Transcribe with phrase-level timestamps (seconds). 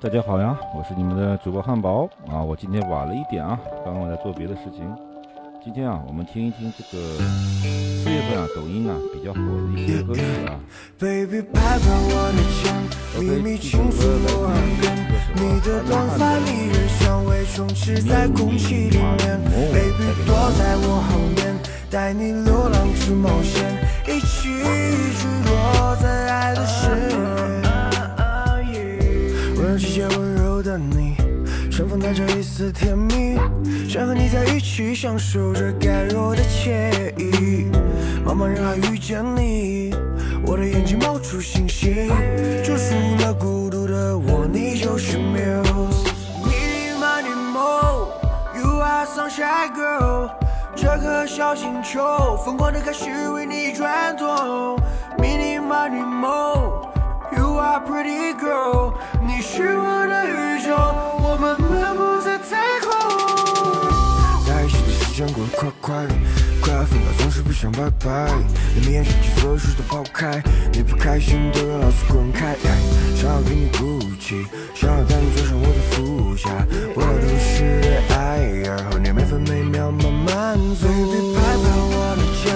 [0.00, 2.42] 大家好呀，我是你们的主播汉堡啊。
[2.42, 4.94] 我今天晚了一点啊，刚刚我在做别的事情。
[5.64, 10.60] 今天啊，我们听一听这个四月份啊，抖音啊比较火的一些歌曲啊。
[10.98, 12.74] Baby，拍拍我的肩，
[13.18, 14.84] 秘密倾诉我耳边，
[15.36, 19.40] 你的短发迷人香味充斥在空气里面。
[19.72, 21.56] Baby，躲在我后面，
[21.90, 23.64] 带你流浪去冒险，
[24.06, 24.68] 一起坠
[25.46, 27.33] 落在爱的深渊。
[31.98, 33.36] 带着一丝甜蜜，
[33.88, 37.70] 想和你在一起享受着该有的惬意。
[38.26, 39.94] 茫茫人海遇见你，
[40.44, 42.08] 我的眼睛冒出星星，
[42.64, 46.08] 救赎了孤独的我，你就是 Muse。
[46.42, 48.08] Mini money mo,
[48.56, 50.30] you are sunshine girl。
[50.74, 54.76] 这颗小星球疯狂的开始为你转动。
[55.18, 56.88] Mini money mo,
[57.36, 58.92] you are pretty girl。
[59.26, 60.74] 你是我的宇宙，
[61.22, 61.56] 我们
[65.14, 65.94] 时间过得快快，
[66.60, 68.34] 快要分开总是不想拜拜。
[68.74, 72.56] 你眼神起所有事都抛开，你不开心都让老子滚开。
[73.14, 76.50] 想要给你鼓起，想要带你坐上我的副驾，
[76.96, 80.88] 我要都是爱，然后你每分每秒慢慢走。
[80.88, 82.50] Baby，拍拍我的肩，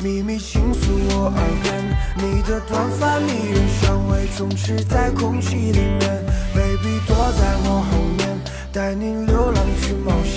[0.00, 6.22] 秘密倾诉我耳边，你的短发迷人香味充斥在空气里面。
[6.54, 8.38] Baby，躲在我后面，
[8.72, 10.33] 带你流浪去冒险，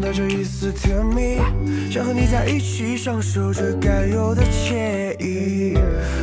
[0.00, 1.38] 带着一丝甜蜜，
[1.90, 5.74] 想和你在一起享受这该有的惬意。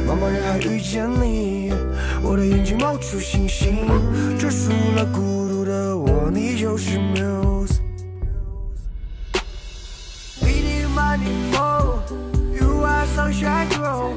[0.08, 1.72] 茫茫人海遇见你，
[2.22, 3.88] 我的眼睛冒出星星，
[4.38, 7.80] 结束了孤独的我，你就是 Muse。
[10.42, 12.02] Mini money mo,
[12.54, 14.14] you are sunshine girl。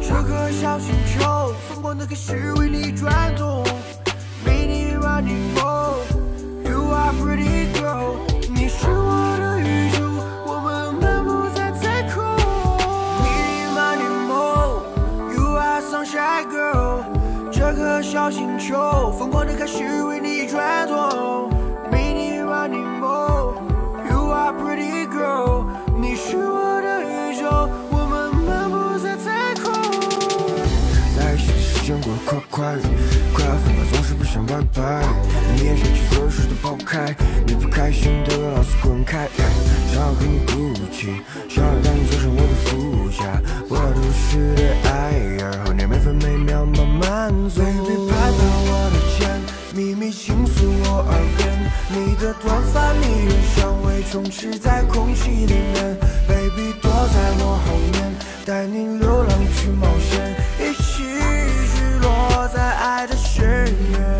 [0.00, 3.64] 这颗小星球疯狂的开始为你转动。
[4.46, 5.96] Mini money mo,
[6.64, 8.31] you are pretty girl。
[18.12, 21.48] 小星球疯狂的开始为你转动。
[21.90, 23.54] Mini money mo,
[24.06, 25.64] you are pretty girl。
[25.98, 29.72] 你是我的宇宙，我们漫步在太空。
[31.16, 32.76] 在一起的时间过得快快，
[33.32, 35.02] 快要分开总是不想拜拜。
[35.56, 39.26] 你眼神起所有事都抛开，你不开心都要老子滚开。
[39.90, 40.52] 想要和你鼓
[40.92, 43.40] 起，想要带你坐上我的副驾，
[43.70, 44.91] 我要都市的爱，
[51.94, 55.98] 你的短发迷人香味充斥在空气里面。
[56.26, 58.14] Baby，躲在我后面，
[58.46, 61.02] 带你流浪去冒险，一起
[61.76, 63.44] 坠落在爱的深
[63.92, 64.18] 渊。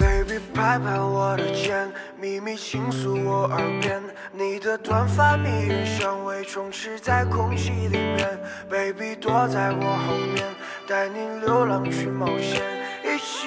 [0.00, 4.02] Baby，拍拍我的肩，秘密倾诉我耳边，
[4.32, 8.36] 你的短发迷人香味充斥在空气里面。
[8.68, 10.44] Baby，躲在我后面，
[10.88, 12.60] 带你流浪去冒险，
[13.04, 13.46] 一起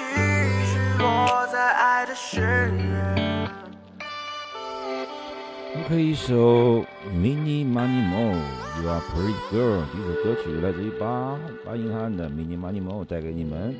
[0.72, 2.40] 坠落在爱的深
[2.78, 3.33] 渊。
[5.76, 8.36] OK，一首 Mini Money Mo
[8.80, 11.36] You Are Pretty Girl 这首歌曲来自于巴
[11.66, 13.74] 巴英汉的 Mini Money Mo 带给你们。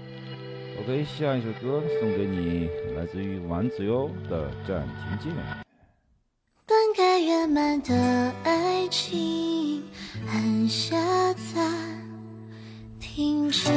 [0.80, 5.32] OK，下一首歌送给你，来自于丸子哟的暂停键。
[6.66, 7.94] 本该圆满的
[8.42, 9.84] 爱情，
[10.28, 10.96] 按下
[11.54, 11.72] 暂
[12.98, 13.72] 停键。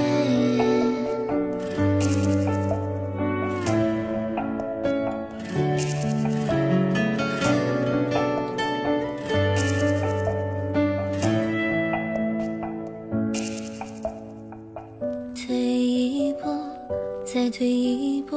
[17.48, 18.36] 再退一步，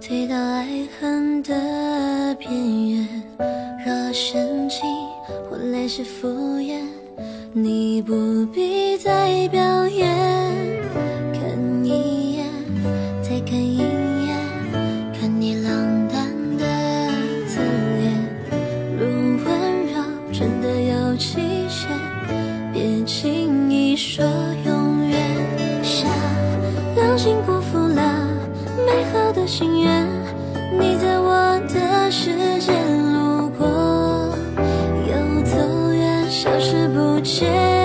[0.00, 3.08] 退到爱恨的边缘。
[3.84, 4.88] 若深情
[5.50, 6.28] 换来是敷
[6.58, 6.80] 衍，
[7.52, 10.19] 你不必再表演。
[29.50, 30.06] 心愿，
[30.78, 32.30] 你在我的世
[32.60, 32.70] 界
[33.12, 33.66] 路过，
[35.08, 35.58] 又走
[35.92, 37.79] 远，消失不见。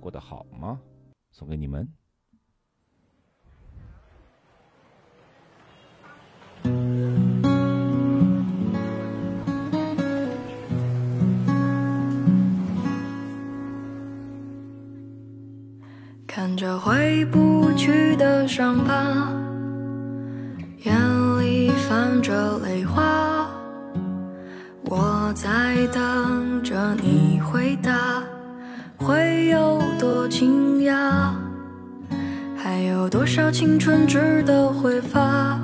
[0.00, 0.80] 过得好吗》，
[1.36, 1.86] 送给你们。
[16.26, 19.30] 看着回不去的伤疤，
[20.84, 20.94] 眼
[21.40, 23.50] 里泛着泪花。
[24.84, 28.19] 我在等着你回答，
[29.00, 31.32] 会有多惊讶？
[32.54, 35.58] 还有多少青春值得挥发？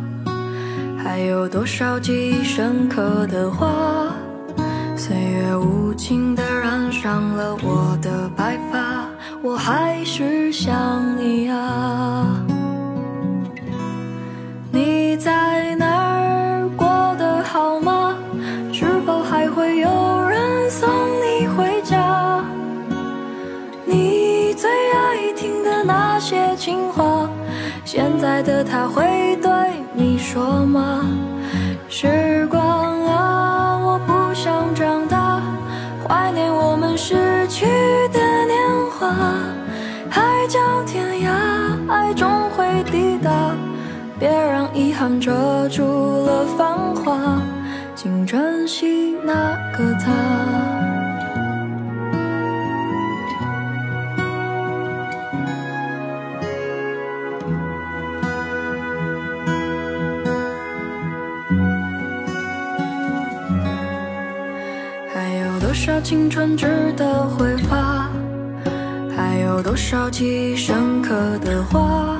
[0.97, 4.15] 还有多少记忆深刻的话？
[4.97, 9.06] 岁月无情地染上了我的白发，
[9.43, 10.75] 我还是想
[11.19, 12.43] 你啊。
[14.73, 15.66] 你在
[26.17, 27.29] 那些情话，
[27.85, 29.52] 现在的他会对
[29.93, 31.07] 你说吗？
[31.90, 35.43] 时光啊，我不想长大，
[36.09, 37.67] 怀念我们失去
[38.14, 38.57] 的年
[38.99, 39.12] 华。
[40.09, 41.29] 海角天涯，
[41.87, 43.31] 爱终会抵达，
[44.19, 47.43] 别让遗憾遮住了繁华。
[47.95, 49.35] 请珍惜那
[49.76, 50.75] 个他。
[65.87, 68.11] 少青春值得挥发？
[69.16, 72.19] 还有多少记忆深刻的话？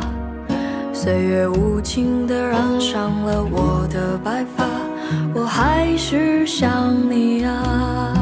[0.93, 4.65] 岁月无情的染上了我的白发。
[5.35, 8.16] 我还是想你啊，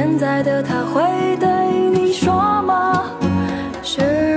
[0.00, 1.02] 现在的他会
[1.40, 1.48] 对
[1.90, 3.10] 你说吗？
[3.82, 4.27] 是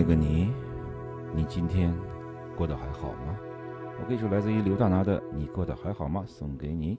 [0.00, 0.50] 那个你，
[1.36, 1.94] 你今天
[2.56, 3.36] 过得还好吗？
[4.00, 6.96] 我给一首来自于刘大拿的《你过得还好吗》送给你。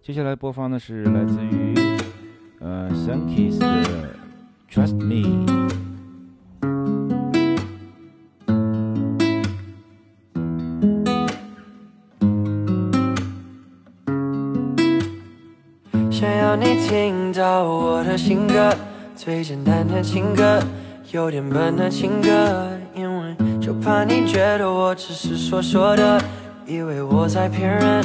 [0.00, 1.74] 接下来播放的是来自于
[2.60, 4.14] 呃 Sunkiss 的
[4.70, 5.44] Trust Me。
[16.10, 18.74] 想要你听到我的情歌，
[19.14, 20.62] 最简单的情歌，
[21.10, 26.22] 有点笨的情歌，因为就怕你觉得我只是说说的，
[26.66, 28.04] 以为我在骗人。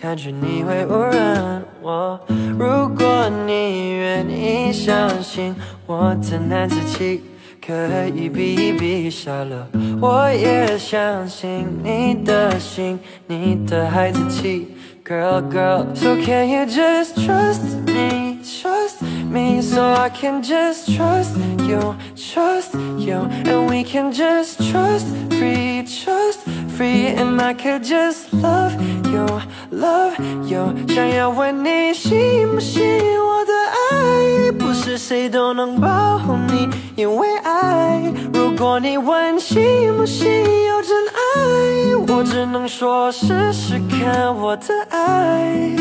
[0.00, 2.18] 感觉你会误认我。
[2.56, 5.52] 如果你愿意相信
[5.86, 7.20] 我的男子气，
[7.64, 7.74] 可
[8.14, 9.66] 以比一比下了。
[10.00, 14.68] 我也相信你的心，你的孩子气
[15.04, 18.27] ，Girl Girl，So can you just trust me？
[18.48, 21.36] Trust me，so I can just trust
[21.68, 26.40] you，trust you，and we can just trust free，trust
[26.76, 28.72] free，and I could just love
[29.12, 30.14] you，love
[30.48, 30.74] you。
[30.88, 32.82] 想要问你信不信
[33.20, 33.52] 我的
[33.90, 38.02] 爱，不是谁都能保护你，因为爱。
[38.32, 40.26] 如果你问信不信
[40.66, 45.76] 有真爱，我只能说试试看我的爱。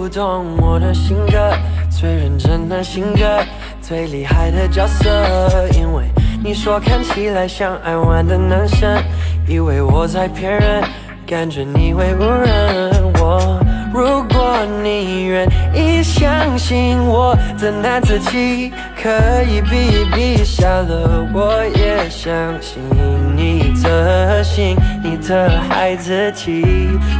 [0.00, 1.52] 不懂我的性格，
[1.90, 3.44] 最认真的性格，
[3.82, 5.68] 最厉害的角色。
[5.74, 6.04] 因为
[6.42, 8.90] 你说看起来像爱玩的男生，
[9.46, 10.82] 以为我在骗人，
[11.26, 13.60] 感觉你会误认我。
[13.92, 19.10] 如果你愿意相信我的男子气，可
[19.42, 22.80] 以比一比下了，我也相信
[23.82, 26.62] 的心，你的孩子气。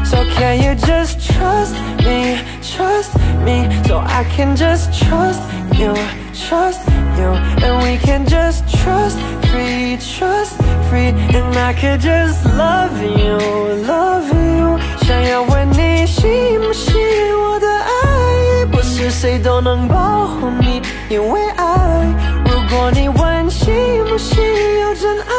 [0.05, 3.13] So can you just trust me, trust
[3.45, 5.41] me, so I can just trust
[5.73, 5.95] you,
[6.35, 6.81] trust
[7.19, 9.19] you, and we can just trust
[9.51, 10.57] free, trust
[10.91, 13.39] free, and I could just love you,
[13.87, 14.79] love you.
[15.03, 16.95] 想要问你信不信
[17.37, 21.67] 我的爱，不是谁都能保护你，因为爱。
[22.45, 23.73] 如果你问信
[24.09, 24.39] 不信
[24.81, 25.30] 有真爱，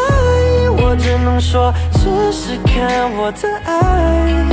[0.91, 4.45] 我只能说试试看我的爱。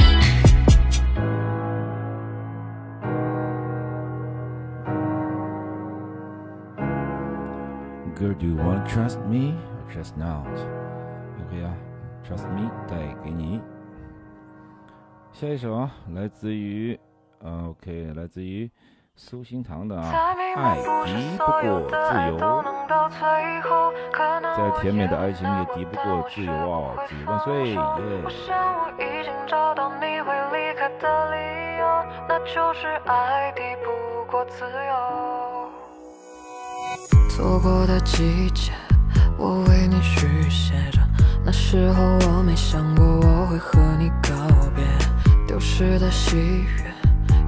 [8.15, 10.47] Girl, do you want to trust me or trust not?
[11.41, 11.75] OK 啊
[12.25, 13.61] ，Trust me 带给你。
[15.33, 16.97] 下一首啊，来自于
[17.41, 18.71] 呃 OK，来自于
[19.21, 20.13] 苏心堂的啊，
[20.57, 20.83] 爱敌
[21.37, 21.97] 不过自
[22.31, 22.39] 由，
[24.57, 27.77] 再甜美的爱情也敌不过自由啊，自由万岁耶！
[27.77, 31.37] 我想我已经找到你会离开的理
[31.79, 31.85] 由，
[32.29, 33.91] 那就是爱敌不
[34.31, 34.95] 过自由。
[37.29, 38.73] 错过的季节，
[39.37, 41.01] 我为你续写着。
[41.45, 44.31] 那时候我没想过我会和你告
[44.77, 44.85] 别，
[45.45, 46.88] 丢失的喜悦，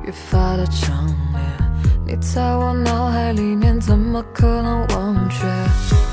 [0.04, 1.40] 越发的强烈。
[2.07, 5.47] 你在我脑海里面，怎么可能忘却？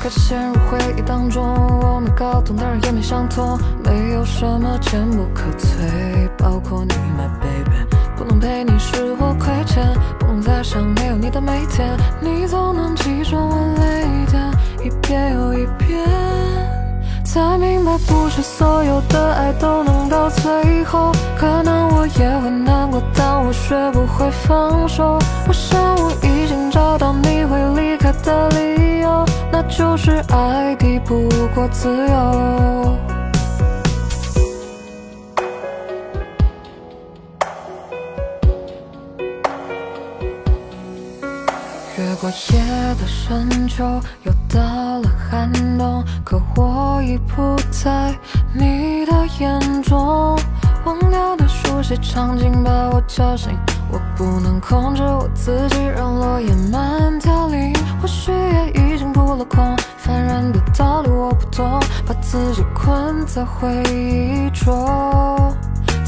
[0.02, 1.44] 可陷入回忆当中，
[1.82, 7.96] 我们搞懂，当然也没想通，没有什么坚不可摧，包括你，my baby。
[8.16, 9.84] 不能陪你是我亏欠，
[10.20, 14.52] 不能再想没有你的每天，你总能击中我泪点，
[14.86, 16.08] 一遍又一遍，
[17.38, 25.20] 才明白不是所有的爱都能到最后，可能我也会难过，但我学不会放手。
[25.48, 32.98] 我想我已经找到你会离开的理由，那就是爱敌不过自由。
[42.00, 42.60] 越过夜
[43.00, 43.84] 的深秋，
[44.24, 48.18] 又到了寒冬，可我已不在
[48.54, 50.38] 你的眼中。
[50.86, 53.52] 忘掉的熟悉场景把我叫醒，
[53.92, 57.74] 我不能控制我自己，让落叶慢凋零。
[58.02, 64.74] 或许也已经扑了空，凡人的道理我不懂，把自己困在回忆中。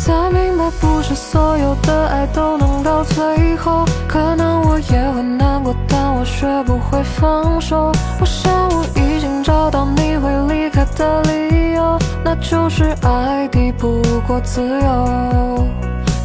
[0.09, 3.85] 才明白，不是所有的爱都能到最后。
[4.07, 7.91] 可能我也会难过，但我学不会放手。
[8.19, 15.67] 我想我已经找到你会离开的理由，那就是爱抵不过自由。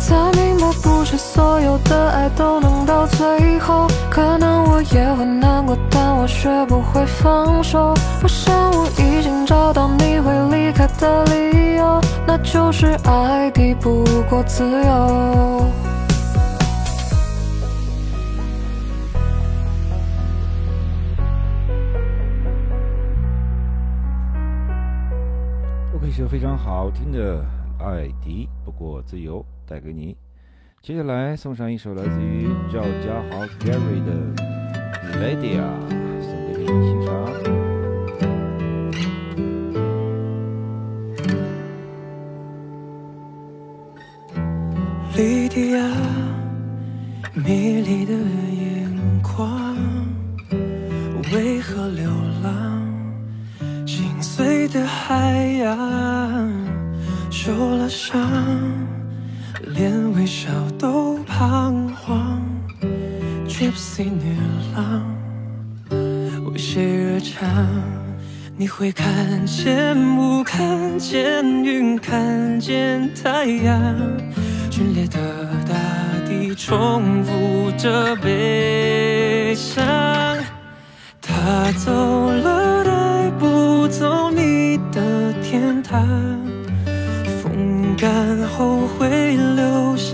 [0.01, 0.67] 才明白，
[1.17, 2.85] 所有的爱都能。
[2.85, 7.95] 到最后，可能我也会难过，但我学不会放手。
[8.23, 15.67] 我想我已经找到你会离开的理由，那就是爱抵不过自由。
[25.95, 27.39] OK，一首非常好听的
[27.83, 30.15] 《爱敌不过自由》带给你。
[30.87, 34.13] 接下来送上一首来自于赵家豪 Gary 的
[35.19, 35.63] 《Lydia》，
[36.21, 37.09] 送给你欣赏。
[45.17, 45.79] 莉迪亚，
[47.33, 49.75] 迷离的眼眶，
[51.33, 52.11] 为何流
[52.43, 52.87] 浪？
[53.87, 56.53] 心碎的海洋，
[57.31, 58.21] 受了伤，
[59.75, 62.41] 连微笑都彷徨。
[63.49, 64.37] Gypsy 女
[64.75, 65.03] 郎，
[66.53, 67.49] 为谁而唱？
[68.57, 73.83] 你会看见雾，看见云，看见太阳。
[74.71, 75.19] 皲裂的
[75.69, 75.75] 大
[76.25, 79.85] 地重复着悲伤，
[81.21, 86.07] 他走了，带不走你的天堂。
[87.43, 89.24] 风干后会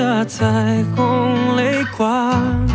[0.01, 2.67] 的彩虹泪光，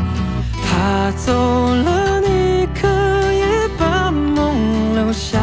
[0.62, 2.88] 他走了，你可
[3.34, 3.42] 以
[3.80, 5.40] 把梦留下，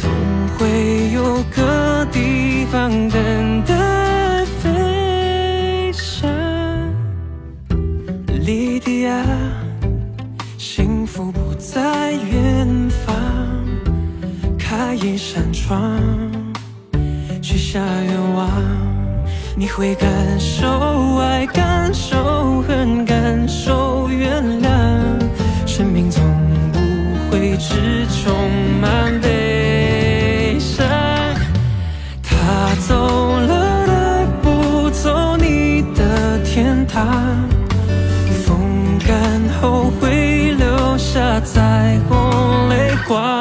[0.00, 0.10] 总
[0.56, 4.44] 会有个地方等待。
[4.62, 6.26] 飞翔，
[8.46, 9.22] 莉迪亚，
[10.56, 13.14] 幸福不在远方，
[14.58, 16.00] 开一扇窗，
[17.42, 18.48] 许下愿望，
[19.60, 20.08] 你会感
[20.40, 20.66] 受
[21.18, 24.66] 爱，感受恨，感受原谅，
[25.66, 26.24] 生命从
[26.72, 26.78] 不
[27.30, 28.32] 会只充
[28.80, 30.86] 满悲伤，
[32.22, 33.86] 他走了。
[33.86, 37.06] 带不走你的天堂，
[38.46, 38.58] 风
[39.06, 43.39] 干后会留下彩虹泪光。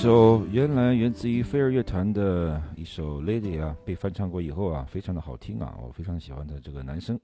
[0.00, 7.20] 首原来源自于飞儿乐团的一首《Lady》啊，被翻唱过以后啊，非常的好听啊，我非常喜欢的这个男生。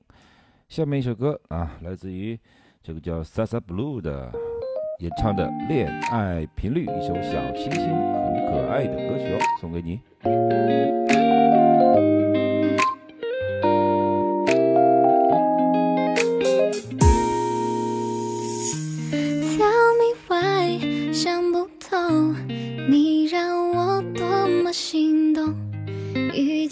[0.68, 2.38] 下面一首歌啊，来自于
[2.82, 4.30] 这个叫 Sasa Blue 的
[4.98, 10.95] 演唱的《恋爱频率》，一首小星星、很可爱的歌曲哦，送给你。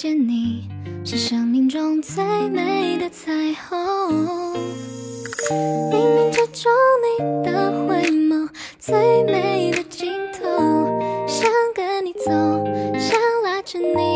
[0.04, 0.68] 见你
[1.02, 4.54] 是生命中最美的彩虹，
[5.90, 8.46] 冥冥之中你的回眸，
[8.78, 11.00] 最美的镜头。
[11.26, 12.30] 想跟你走，
[12.98, 14.13] 想拉着你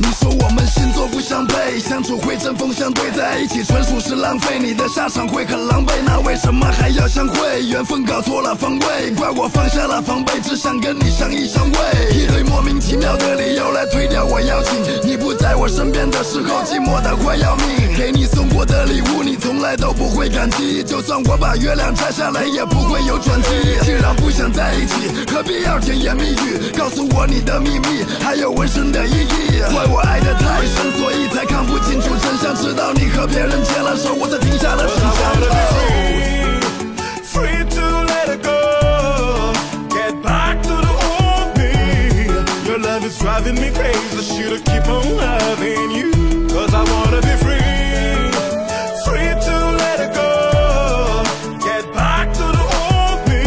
[0.00, 5.92] 你说我们星座不相配，相处会针锋相对，在一起纯属是浪费，你的下场会很狼狈。
[6.06, 7.60] 那为什么还要相会？
[7.66, 12.16] 缘分搞错了方位，怪我放下了防备，只想跟你相依相偎。
[12.16, 17.94] 一堆莫名其妙的理由来推掉我邀请，你不在我身边的时候，寂寞的快要命。
[17.94, 23.48] 给你送过的礼物，你从来都不会感激，就算我把月亮摘下来，也不会有转机。
[23.82, 26.72] 既然不想在一起，何必要甜言蜜语？
[26.74, 29.60] 告诉我你的秘密，还有纹身的意义。
[29.90, 32.54] 我爱得太深，所以才看不清楚真相。
[32.54, 35.18] 直到你和别人牵了手，我才停下了声响。
[37.26, 38.54] Free to let it go.
[39.90, 41.72] Get back to the old me.
[42.66, 44.22] Your love is driving me crazy.
[44.22, 46.10] Should've keep on loving you.
[46.48, 48.30] Cause I wanna be free.
[49.04, 51.24] Free to let it go.
[51.58, 53.42] Get back to the old me.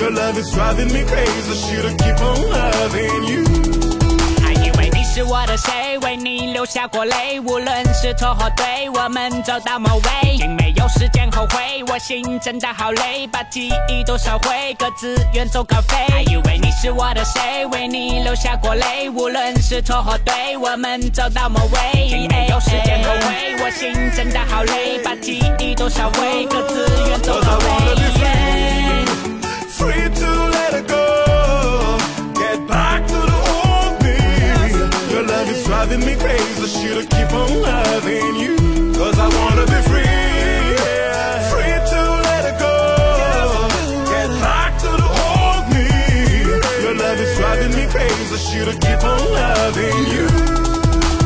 [0.00, 1.54] Your love is driving me crazy.
[1.54, 2.61] Should've keep on loving you.
[2.61, 2.61] 还以为你
[5.14, 15.98] 是我的谁，为你流下过泪，无论是错或对，我们走到末尾，已经没有时间后悔，我心真的好累，把记忆都烧毁，各自远走高飞。
[16.10, 27.66] 还以为你是我的谁，为你流下过泪，无论是错或对，我们走到末尾，已经没有时间后悔，我心真的好累，把记忆都烧毁，各自远走高飞。
[29.76, 31.31] Free to let it go.
[35.82, 36.66] Driving me crazy.
[36.66, 38.56] Should've keep on loving you.
[38.94, 40.06] Cause I wanna be free.
[41.50, 42.74] Free to let it go.
[44.06, 45.86] Get back to the old me.
[46.82, 48.36] Your love is driving me crazy.
[48.38, 50.26] Should've keep on loving you.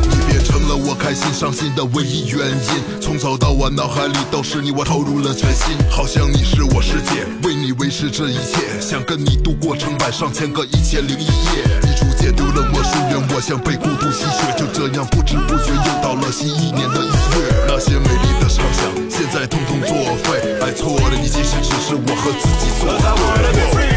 [0.08, 11.62] 你变成了我开心伤心的唯一原因，从早到晚脑海里都是你，我投入了全心，好像你是我世界，为你维持这一切，想跟你度过成百上千个一千零一夜。
[11.82, 23.70] 你逐解读了我疏远，我像被孤独吸血，就这样不知不觉又到了新一年的一月，那些美丽的畅想，现在通通作废，爱错了你，其实只是我和自己作 Cause I wanna be 对。
[23.70, 23.94] free,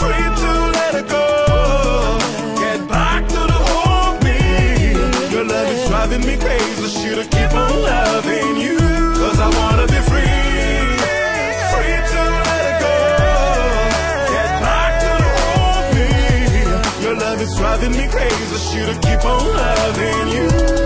[0.00, 0.70] free to
[18.80, 20.79] Should've keep on loving you.「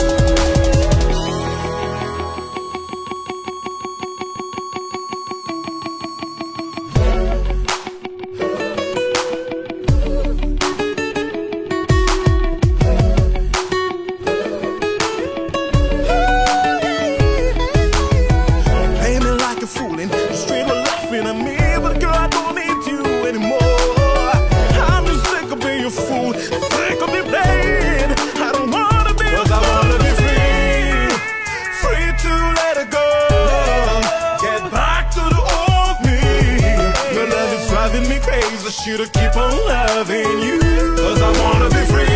[38.85, 40.59] crazy, should've keep on loving you,
[40.97, 42.07] cause I wanna be free.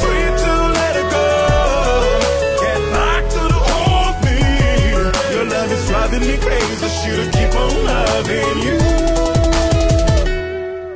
[0.00, 1.26] Free to let it go.
[2.60, 4.38] Get back to the old me.
[5.32, 6.88] Your love is driving me crazy.
[6.88, 8.78] Should've keep on loving you.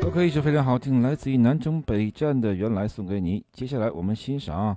[0.06, 3.44] OK，一首非常好听，来自于南征北战的《原来》送给你。
[3.52, 4.76] 接下来我们欣赏。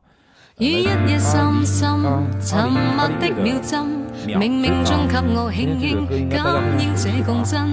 [0.58, 2.04] 雨一夜深深
[2.41, 3.86] 沉默的秒針，
[4.26, 7.65] 冥冥中给我輕輕感應這共振。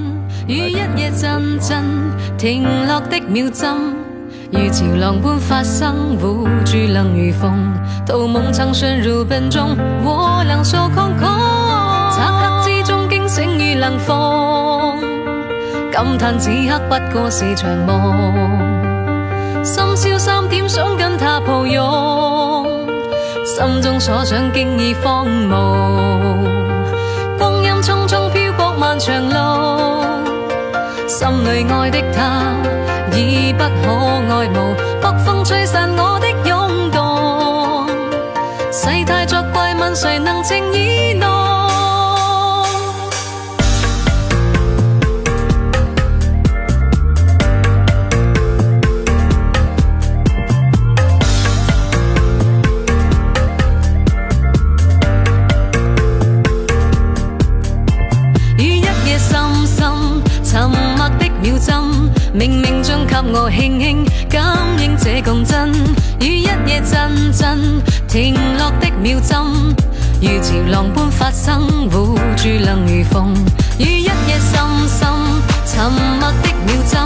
[0.47, 1.83] 雨一夜陣陣
[2.39, 3.75] 停落的秒針，
[4.53, 7.53] 如潮浪般發生，捂住冷如風。
[8.07, 11.27] 圖夢曾深入本中，我兩手空空，
[12.13, 15.01] 漆黑之中驚醒於冷風，
[15.91, 18.15] 感嘆此刻不過是场梦。
[19.65, 22.69] 深宵三點想跟他抱擁，
[23.45, 26.56] 心中所想經已荒芜。
[31.47, 32.57] 最爱的他，
[33.17, 33.93] 已不可
[34.35, 34.75] 爱慕。
[35.01, 36.16] 北风吹散我
[63.17, 64.43] 冥中给我轻轻感
[64.79, 65.73] 应这共振。
[66.21, 69.39] 于一夜阵阵停落的秒针，
[70.21, 73.35] 如潮浪般发生，护住冷如风。
[73.79, 75.09] 于一夜深深
[75.67, 77.01] 沉默的秒针，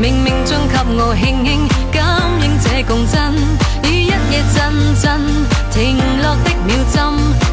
[0.00, 2.04] 冥冥中给我轻轻感
[2.42, 3.34] 应这共振。
[3.84, 5.20] 于一夜阵阵
[5.70, 7.02] 停落的秒针，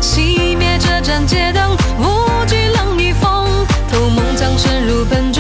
[0.02, 3.48] 熄灭这盏街灯，无惧冷与风，
[3.92, 5.32] 偷梦将深入本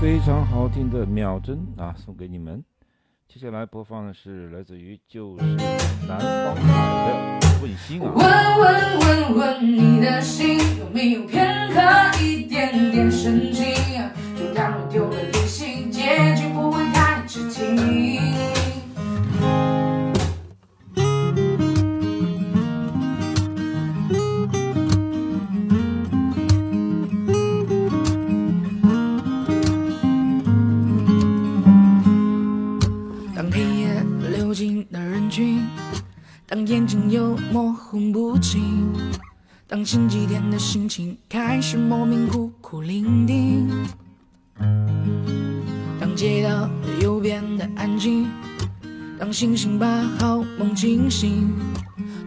[0.00, 2.62] 非常好听的《秒针》啊，送给你们。
[3.26, 5.44] 接下来播放的是来自于就是
[6.06, 8.12] 南方海的《问心》啊。
[8.14, 8.24] 问
[8.60, 11.80] 问问问你的心有没有片刻
[12.22, 13.74] 一点点深情？
[14.36, 17.76] 就当我丢了理性，结局不会太痴情。
[39.90, 43.66] 星期天的心情开始莫名孤苦伶仃，
[45.98, 46.68] 当街道
[47.00, 48.26] 又变得安静，
[49.18, 51.50] 当星星把好梦惊醒，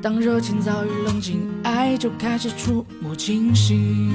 [0.01, 4.11] 当热情早已冷静，爱就开始触目惊心。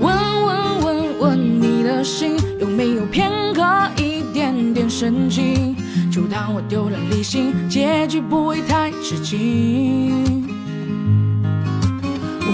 [0.00, 3.62] 问问问问你的心有没有片刻
[3.98, 5.76] 一点点深情？
[6.10, 10.43] 就当我丢了理性，结局不会太吃惊。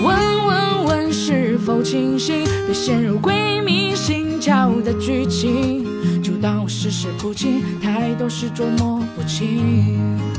[0.03, 2.45] 问问问是否清醒？
[2.67, 5.85] 别陷入鬼迷心窍的剧情。
[6.23, 10.30] 就当我事事不清，太多事捉摸不清。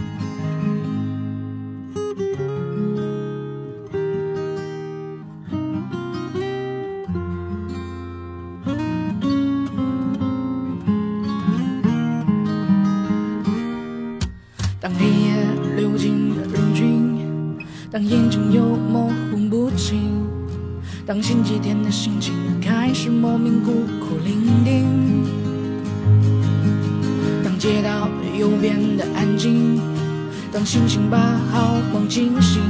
[30.53, 31.17] 当星星把
[31.51, 32.61] 好梦惊醒，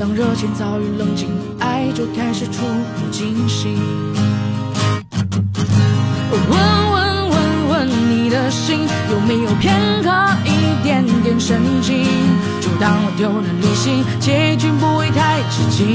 [0.00, 1.28] 当热情早已冷静，
[1.60, 3.78] 爱就开始触目惊心。
[6.32, 10.10] 问问问问你的心有没有片刻
[10.44, 12.04] 一点点深情？
[12.60, 15.86] 就当我丢了理性，结局不会太吃惊。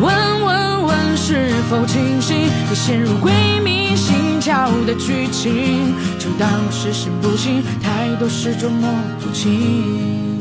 [0.00, 2.48] 问问问是否清醒？
[2.68, 3.30] 别陷入鬼
[4.86, 5.92] 的剧情。
[6.18, 8.88] 就当我事事不清，太多事捉摸
[9.20, 10.38] 不清。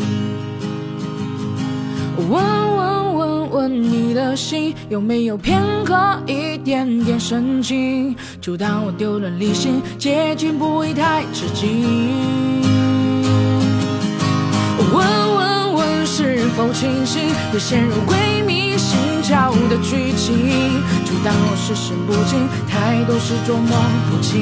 [2.30, 8.16] 问问问问你的心有没有片刻一点点深情？
[8.40, 12.62] 就当我丢了理性，结局不会太吃惊。
[14.94, 15.06] 问
[15.36, 17.22] 问问是否清醒？
[17.52, 18.16] 别陷入鬼
[18.86, 20.38] 心跳的剧情。
[21.06, 23.68] 就当我事事不清，太多事捉摸
[24.12, 24.34] 不清。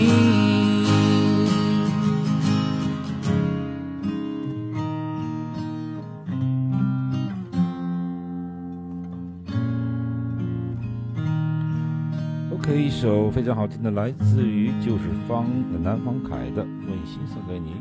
[12.51, 15.45] OK，一首非常好听的，来自于就是方
[15.82, 17.73] 南方凯的《问心》，送给你。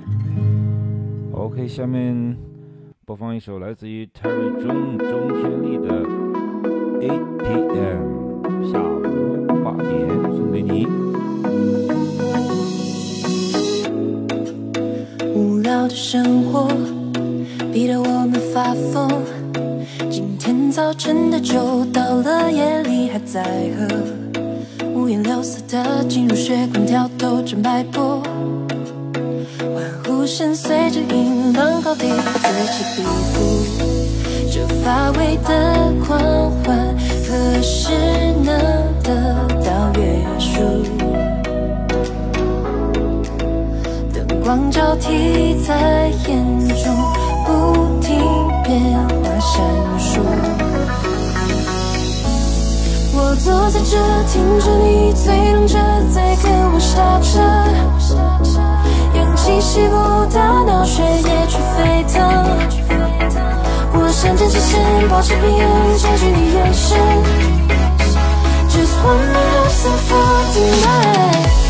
[1.33, 2.37] OK，下面
[3.05, 5.71] 播放一首来自于 Terry 钟钟天
[32.92, 33.02] 此起彼
[33.33, 33.37] 伏，
[34.52, 36.18] 这乏味的狂
[36.62, 36.94] 欢
[37.26, 37.92] 何时
[38.44, 38.55] 能
[39.02, 39.09] 得
[39.64, 40.02] 到约
[40.38, 40.61] 束？
[44.12, 46.94] 灯光交替在眼中，
[47.46, 47.50] 不
[48.02, 48.11] 停
[48.62, 48.70] 变
[49.22, 49.62] 化闪
[49.98, 50.20] 烁。
[53.14, 53.96] 我坐在这，
[54.28, 55.78] 听着你嘴动着，
[56.12, 57.40] 在跟我刹车，
[59.14, 60.26] 氧气稀薄，
[64.72, 66.96] 想坚持线，保持平衡，占据你眼神。
[68.70, 70.16] Just one more love for
[70.54, 71.62] tonight。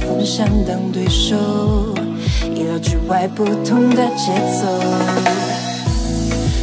[0.00, 1.36] 风向当对手，
[2.54, 4.66] 意料之外不同的节奏。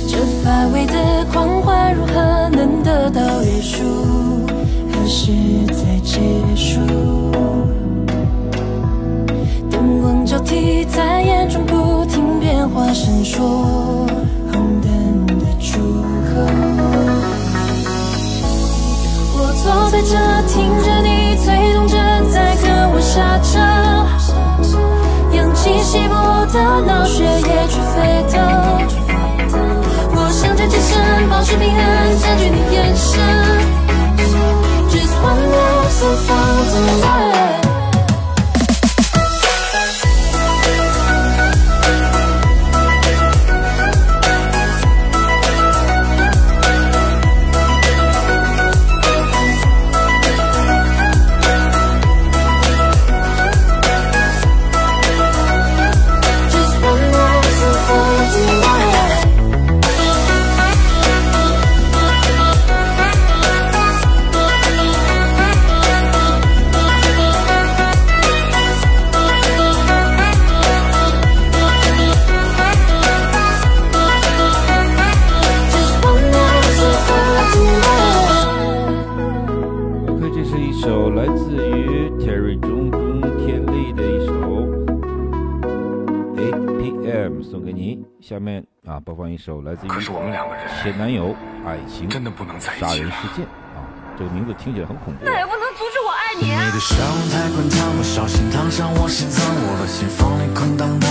[0.08, 4.46] 这乏味的狂欢如何能得到约束？
[4.92, 5.32] 何时
[5.68, 6.20] 才结
[6.56, 6.80] 束？
[9.70, 13.40] 灯光交替在眼中不停变化闪烁，
[14.52, 16.32] 红灯的出口。
[19.34, 20.12] 我坐在这，
[20.48, 21.01] 听着，
[23.14, 23.60] 刹车，
[25.34, 28.40] 氧气稀薄，的脑血液去沸腾。
[30.16, 30.96] 我想站起身，
[31.30, 31.78] 保持平衡，
[32.22, 33.12] 占据你眼神。
[34.90, 36.41] Just one love so far
[89.42, 91.36] 首来自于可是我们两个人前男友
[91.66, 93.82] 爱情真的不能在一起杀人事件啊，
[94.16, 95.26] 这个名字听起来很恐怖。
[96.42, 96.50] 你！
[96.72, 101.10] 的笑容太宽敞，不小心烫伤我心脏，我的心房里空荡荡，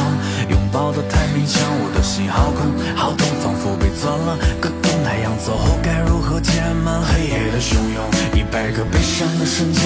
[0.49, 4.91] 拥抱的太勉强，我的心好空好痛，仿佛被钻了个洞。
[5.05, 8.01] 太阳走后该如何填满黑夜的汹涌？
[8.35, 9.83] 一百个悲伤的瞬间，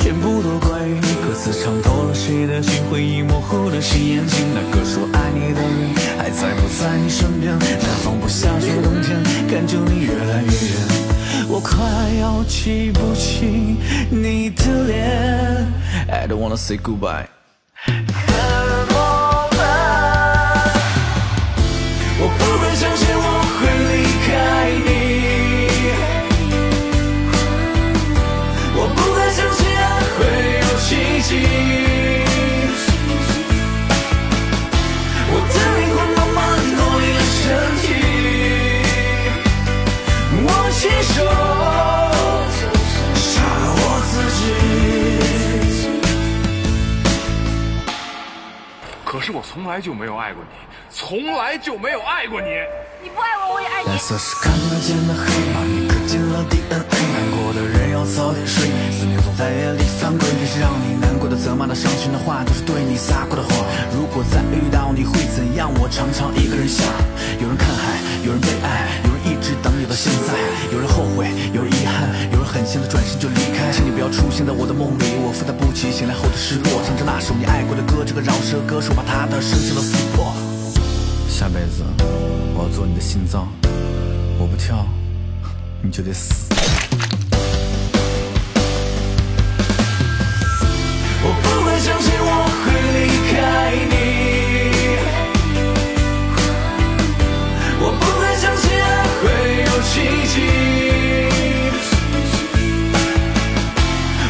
[0.00, 1.08] 全部都关于你。
[1.22, 4.46] 歌词唱透了谁的心，回忆模糊了谁眼睛？
[4.54, 7.58] 那个说爱你的人还在不在你身边？
[7.58, 11.01] 南方不下雪冬天，感觉你越来越远。
[11.54, 11.84] 我快
[12.18, 13.76] 要记不清
[14.10, 15.68] 你的脸。
[16.08, 17.41] I don't wanna say goodbye。
[49.52, 50.48] 从来就没有爱过你，
[50.90, 52.48] 从来就没有爱过你。
[53.02, 53.90] 你不爱我，我也爱你。
[58.02, 60.26] 要早点睡，思念总在夜里翻滚。
[60.34, 63.54] 那些让你难过的、责骂的、伤心的话，都是对你撒过的谎。
[63.94, 65.70] 如果再遇到你会怎样？
[65.78, 66.82] 我常常一个人想。
[67.38, 70.34] 有人看海，有人被爱，有人一直等你到现在，
[70.74, 73.70] 有人后悔，有人遗憾，有人狠心的转身就离开。
[73.70, 76.82] 请你不要出现在我的梦里，我负担不起醒来后的失落。
[76.82, 80.34] 唱着那首你爱过的歌，这个饶舌歌手把他的深情都撕破。
[81.30, 81.86] 下辈子
[82.58, 83.46] 我要做你的心脏，
[84.42, 84.84] 我不跳，
[85.80, 86.50] 你就得死。
[93.62, 93.94] 爱你，
[97.80, 98.64] 我不再相信
[99.22, 99.24] 会
[99.62, 99.92] 有奇
[100.32, 100.34] 迹。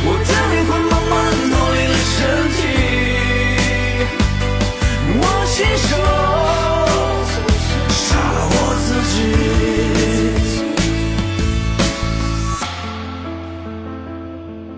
[0.04, 1.12] 我的灵魂慢慢
[1.50, 2.14] 脱离了身
[2.56, 2.60] 体。
[5.18, 5.22] 我。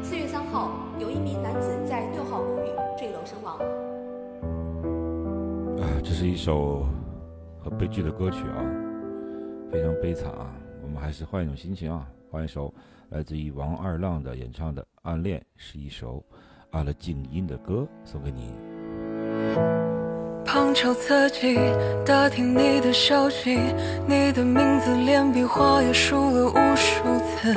[0.03, 3.59] 四月三号，有一名男子在六号公寓坠楼身亡。
[6.15, 6.87] 是一首
[7.61, 8.63] 很悲剧的歌曲啊，
[9.73, 10.55] 非常悲惨啊。
[10.81, 12.73] 我们还是换一种心情啊，换一首
[13.09, 16.25] 来自于王二浪的演唱的《暗恋》，是一首
[16.71, 18.55] 按了静音的歌，送给你。
[20.45, 21.59] 旁敲侧击
[22.07, 23.59] 打听你的消息，
[24.07, 27.53] 你的名字连笔画也数了无数次，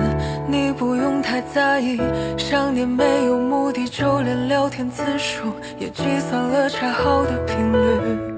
[0.49, 1.99] 你不用太在意，
[2.39, 8.36] 想念没有目的，就连聊天次数也计算了恰好的频率。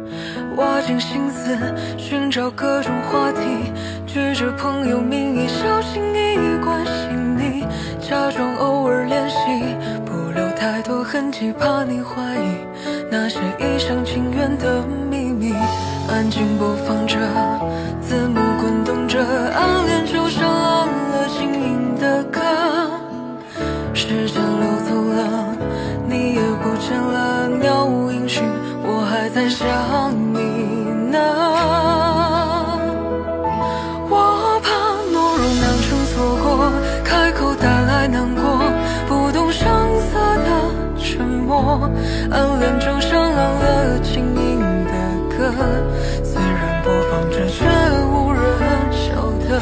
[0.59, 1.57] 挖尽心思
[1.97, 3.39] 寻找各种话题，
[4.05, 7.65] 举着朋友名义小心翼翼关心你，
[8.01, 9.37] 假装偶尔联系，
[10.05, 12.57] 不留太多痕迹，怕你怀疑
[13.09, 15.53] 那些一厢情愿的秘密。
[16.09, 17.17] 安静播放着，
[18.01, 22.41] 字幕滚动着，暗恋就像按了静音的歌。
[23.93, 25.55] 时间流走了，
[26.05, 28.43] 你也不见了，杳无音讯，
[29.33, 30.39] 在想你
[31.11, 31.17] 呢。
[34.09, 34.67] 我怕
[35.11, 36.71] 懦弱酿成错过，
[37.03, 38.41] 开口带来难过，
[39.07, 39.67] 不动声
[40.11, 40.49] 色的
[40.97, 41.89] 沉默。
[42.31, 44.91] 暗恋就像按了静音的
[45.37, 45.37] 歌，
[46.23, 47.65] 虽然播放着，却
[48.11, 48.41] 无人
[48.91, 49.13] 晓
[49.47, 49.61] 得。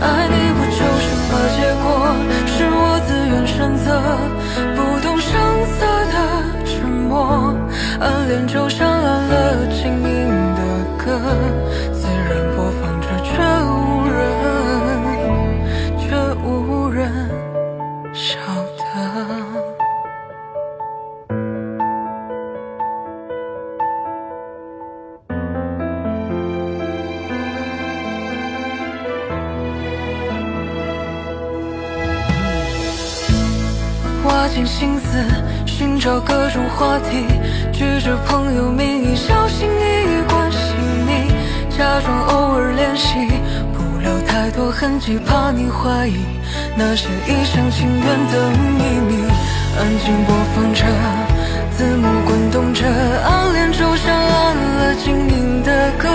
[0.00, 1.86] 爱你不就是么结果？
[2.46, 2.76] 是我
[3.06, 3.86] 自愿选择，
[8.00, 10.62] 暗恋就像按了静音的
[10.96, 11.18] 歌，
[11.92, 13.32] 虽然播放着，却
[13.64, 14.16] 无人，
[15.98, 16.06] 却
[16.44, 16.98] 无人
[18.14, 18.38] 晓
[18.76, 18.82] 得。
[34.24, 35.24] 挖尽心思
[35.66, 37.26] 寻找各种话题，
[37.78, 40.74] 举着朋友名义小心翼翼关心
[41.06, 41.30] 你，
[41.70, 43.14] 假装偶尔联系，
[43.72, 46.16] 不留太多痕迹，怕你怀疑
[46.76, 49.22] 那些一厢情愿的秘密。
[49.78, 50.84] 安静播放着，
[51.70, 56.08] 字幕滚动着，暗恋就像按了静音的歌。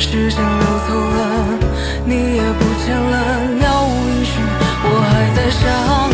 [0.00, 1.58] 时间流走了，
[2.04, 4.42] 你也不见了，杳无音讯，
[4.82, 6.10] 我还在想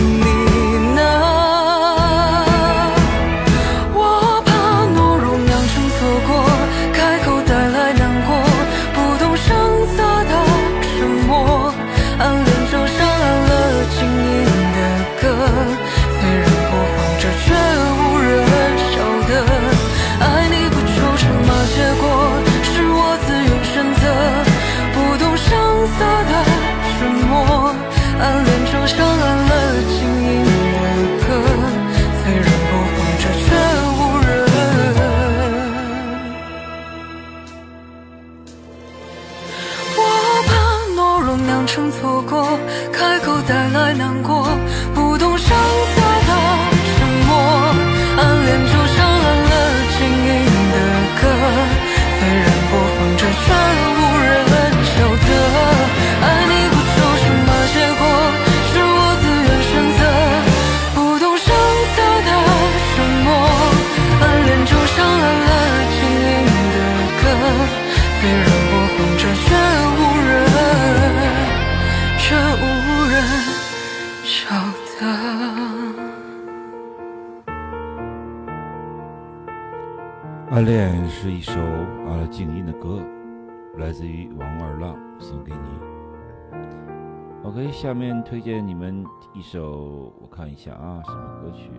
[88.28, 91.70] 推荐你们一首，我看一下啊，什么歌曲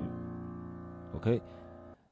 [1.14, 1.41] ？OK，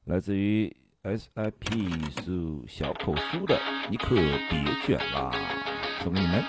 [0.04, 3.54] 来自于 SIP 是小口苏的
[3.90, 5.30] 《你可别卷啦》，
[6.04, 6.44] 送给你们。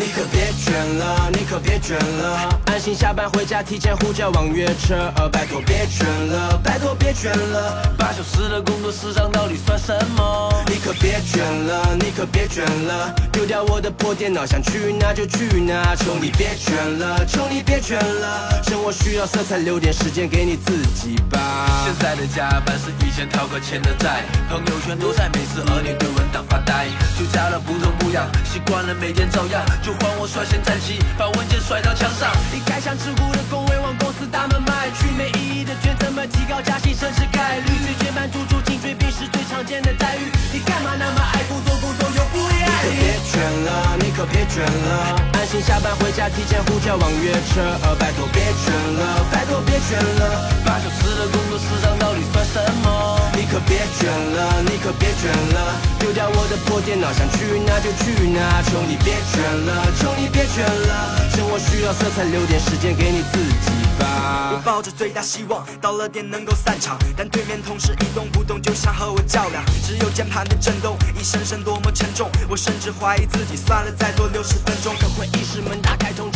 [0.00, 5.12] 你可别卷了，你可别卷了，安心下班回家，提前呼叫网约车。
[5.16, 10.50] 呃拜托别卷了，拜托别卷了，八小时的工作时长到底算什么？
[10.68, 15.94] 你可别卷了，你可别卷了，丢掉我的破电脑，想去哪就去哪。
[15.94, 21.38] 求你别卷了，求你别卷了，生活需要色彩，留点时间给你自己吧。
[21.84, 26.86] 现在的加班是以前逃个钱的债，朋友圈都在美食，而你对文档发呆。
[27.18, 29.62] 就加了不痛不痒，习惯了每天照样，
[29.98, 32.30] 换我率先站起，把文件甩到墙上。
[32.52, 37.70] 你该像自雇的工位往公司大门迈去，没意义的卷怎么提高加薪升职概率？
[37.86, 42.90] 最卷版猪猪颈椎病是最常见的待遇，你干嘛那么爱工作，工作又不会爱你？
[42.90, 47.62] 你可别卷了，你可别卷卷了，安心下班回家，提前呼叫网约车。
[47.98, 53.29] 拜托别卷了，拜托别卷了，八小时的工作时长到底算什么？
[53.34, 58.62] 你可别卷了，你可别卷了，丢掉我的破电脑，想去哪就去哪。
[58.62, 64.52] 求你别卷了，求你别卷了，生活需要色彩，留点时间给你自己吧。
[64.52, 69.64] 我抱着最大希望，到了点能够散场，但对面同事一动不动，就想和我较量。
[69.86, 74.94] 只有键盘的震动，一声声多么沉重，我甚至怀疑自己，算了，再多六十分钟。
[75.00, 76.29] 可会议室门打开，通，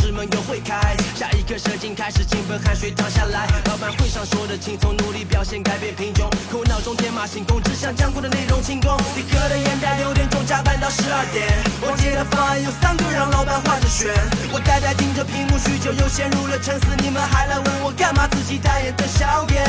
[1.55, 3.47] 刻射精开始兴奋，汗水淌下来。
[3.67, 8.91] 老板会上说的轻松，努力表现改变贫穷，可我脑中天马行空，只想将过的内容清空。
[9.15, 11.47] 你喝的眼袋，六点钟加班到十二点，
[11.79, 14.11] 我接的方案有三个，让老板换着选。
[14.51, 16.87] 我呆呆盯着屏幕，许久又陷入了沉思。
[16.97, 18.27] 你们还来问我干嘛？
[18.27, 19.63] 自己代言的小点，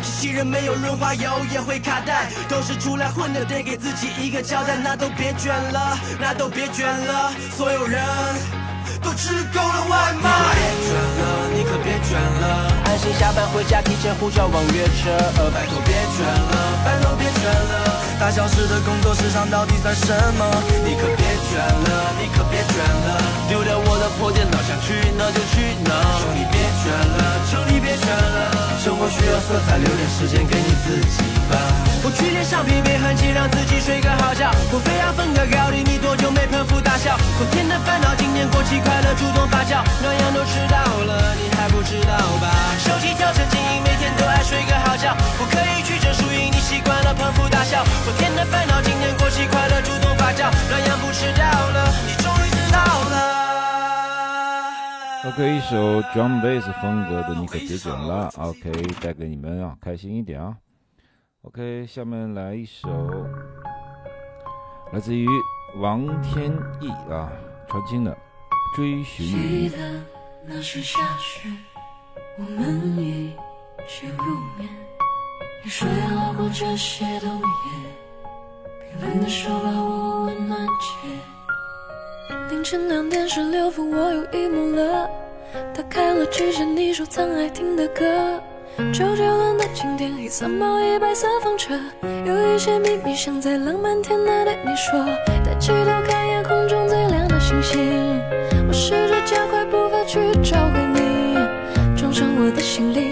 [0.00, 4.76] 机器人没有润滑油也会卡带，都是出来混的，得给自己一个交代。
[4.76, 8.61] 那都别卷了，那都别卷了，所有人。
[9.02, 10.30] 都吃够了外卖。
[10.32, 11.22] 你可别卷了，
[11.54, 15.10] 你可别卷了，安心下班回家，提前呼叫网约车。
[15.52, 20.06] 拜托别卷了，拜托别卷了，大小时的工作时长到底算什
[20.38, 20.44] 么？
[20.84, 25.90] 你可别卷了，你可别卷了，丢掉我的破电脑，想去哪就去哪。
[26.20, 31.54] 求你别卷了，求你别卷了，生活需要色彩，留点时间给你自己吧。
[32.02, 34.50] 我去脸上疲惫痕迹，让自己睡个好觉。
[34.74, 37.14] 我非要分个高低，你多久没捧腹大笑？
[37.38, 38.82] 昨天的烦恼，今天过期。
[38.82, 42.50] 快乐主动发酵，暖阳都迟到了，你还不知道吧？
[42.82, 45.14] 手机调成静音，每天都爱睡个好觉。
[45.38, 47.86] 不可以曲争输赢，你习惯了捧腹大笑。
[48.02, 53.51] 昨天的烦恼，今天过期，快乐主动发酵，暖阳不迟到了，你终于知道了。
[55.24, 58.28] OK，一首 drum bass 风格的，你可别卷了。
[58.38, 60.56] OK，带给你们啊，开心一点啊。
[61.42, 62.88] OK，下面来一首，
[64.92, 65.28] 来自于
[65.76, 67.30] 王天翼啊，
[67.68, 68.16] 传情的。
[68.74, 70.02] 追寻记得
[70.44, 71.48] 那时下雪，
[72.38, 73.32] 我们一
[73.86, 74.24] 起入
[74.58, 74.68] 眠。
[75.62, 77.42] 你说要过这些冬夜，
[78.98, 81.08] 冰冷的手把我温暖起。
[82.50, 85.08] 凌晨两点十六分，我又 emo 了，
[85.74, 88.04] 打开了之前你收藏爱听的歌。
[88.92, 91.78] 周杰伦的经典，黑色毛衣，白色风车，
[92.24, 94.98] 有一些秘密想在浪漫天台对你说。
[95.44, 98.20] 抬起头看夜空中最亮的星星。
[98.66, 101.34] 我试着加快步伐去找回你，
[101.94, 103.11] 装上我的行李，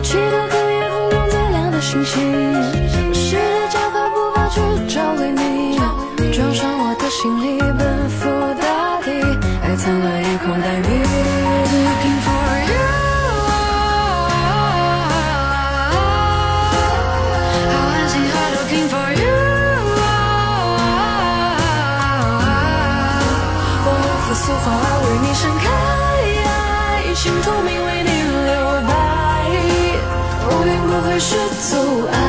[0.00, 2.52] 去的可夜空中最亮的星星。
[3.12, 5.78] 试着加快步伐去找回你，
[6.32, 7.67] 装上我的行李。
[31.18, 31.34] 是
[31.68, 32.27] 阻碍。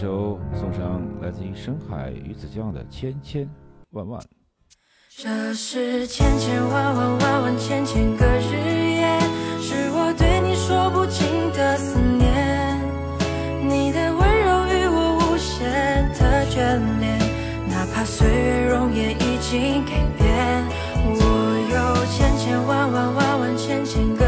[0.00, 3.50] 首送上来自于深海鱼子酱的千千
[3.90, 4.22] 万万。
[5.10, 8.54] 这是千千万万万万千千个日
[8.94, 9.18] 夜，
[9.60, 12.78] 是我对你说不尽的思念。
[13.68, 17.18] 你的温柔与我无限的眷恋，
[17.68, 20.64] 哪怕岁月容颜已经改变。
[21.10, 21.18] 我
[21.74, 24.27] 有千千万万万万千千个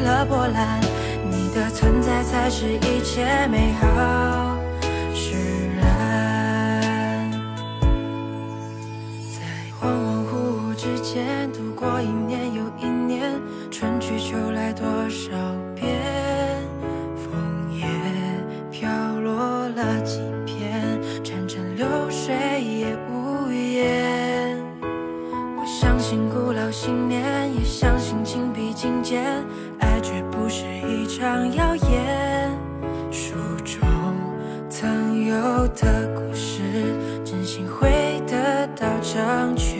[0.00, 0.80] 了波澜。
[1.30, 4.56] 你的存在才是一切美好
[5.14, 5.34] 释
[5.76, 7.30] 然，
[9.30, 9.42] 在
[9.80, 10.30] 恍恍惚
[10.72, 13.40] 惚之间度过一年又一年，
[13.70, 15.30] 春去秋来多少
[15.74, 15.88] 遍，
[17.16, 17.84] 枫叶
[18.70, 18.88] 飘
[19.20, 24.58] 落了几片，潺潺流水也无言。
[24.82, 27.22] 我相信古老信念，
[27.54, 29.44] 也相信情比金坚。
[31.22, 32.58] 爱绝不是一场谣言，
[33.12, 33.78] 书中
[34.70, 36.62] 曾有的故事，
[37.24, 39.79] 真心会得到成全。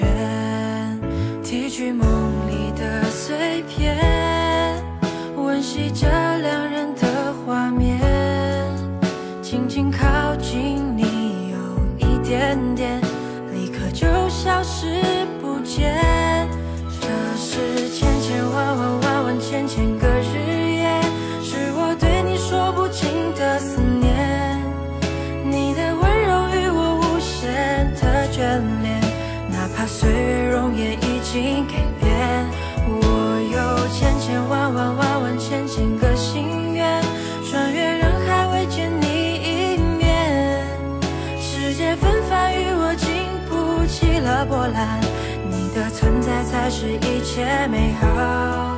[46.60, 48.76] 才是一切美好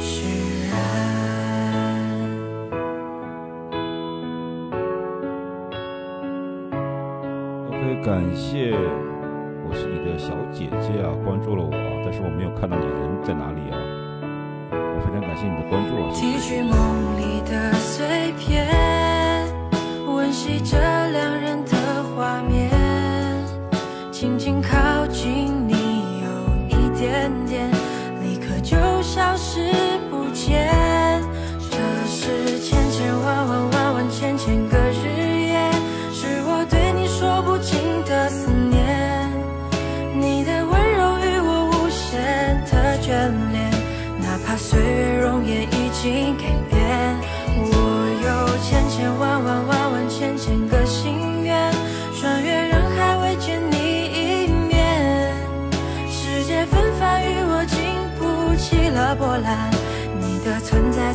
[0.00, 0.74] 释然。
[7.68, 8.74] OK，感谢，
[9.64, 11.70] 我是你的小姐姐啊，关注了我，
[12.04, 13.78] 但是我没有看到你人在哪里啊。
[14.72, 16.10] 我非常感谢你的关注啊，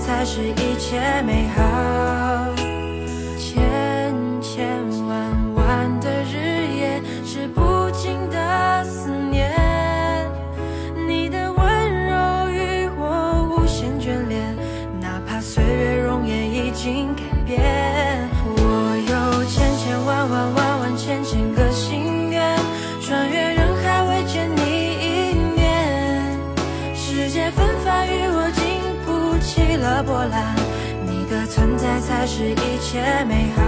[0.06, 2.45] 才是一切美好。
[32.00, 33.62] 才是一切美好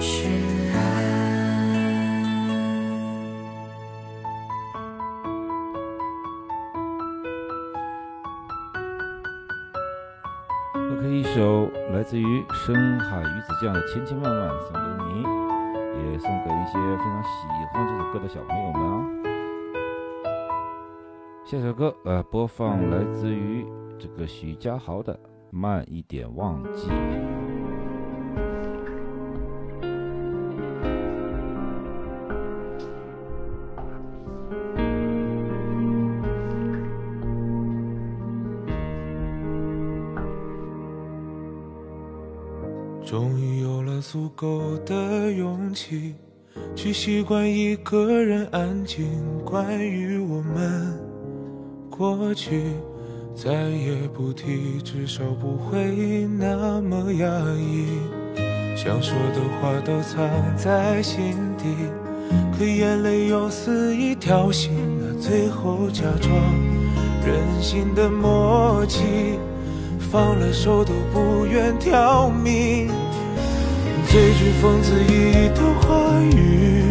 [0.00, 0.28] 释
[0.72, 0.76] 然。
[10.74, 15.22] OK，一首来自于深海鱼子酱的《千千万万》送给你，
[16.12, 17.28] 也送给一些非常喜
[17.72, 18.92] 欢这首歌的小朋友们啊。
[21.44, 23.66] 下首歌呃，播放来自于
[23.98, 25.12] 这个许家豪的
[25.54, 26.88] 《慢一点忘记》。
[43.04, 46.14] 终于有了足够的勇气，
[46.74, 49.06] 去习惯一个人安静。
[49.44, 50.98] 关于我们
[51.90, 52.72] 过去，
[53.34, 57.26] 再也不提，至少不会那么压
[57.58, 57.86] 抑。
[58.76, 61.64] 想说的话都藏在心底，
[62.56, 66.32] 可眼泪又肆意挑衅啊，最后假装
[67.26, 69.02] 任性的默契。
[69.98, 72.88] 放了手都不愿挑明，
[74.08, 76.84] 最具讽刺意义的话语，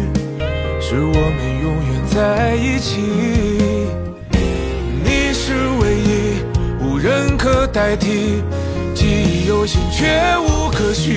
[0.80, 3.61] 是我们永远在一起。
[7.42, 8.40] 可代替，
[8.94, 10.06] 记忆犹新，却
[10.38, 11.16] 无可寻。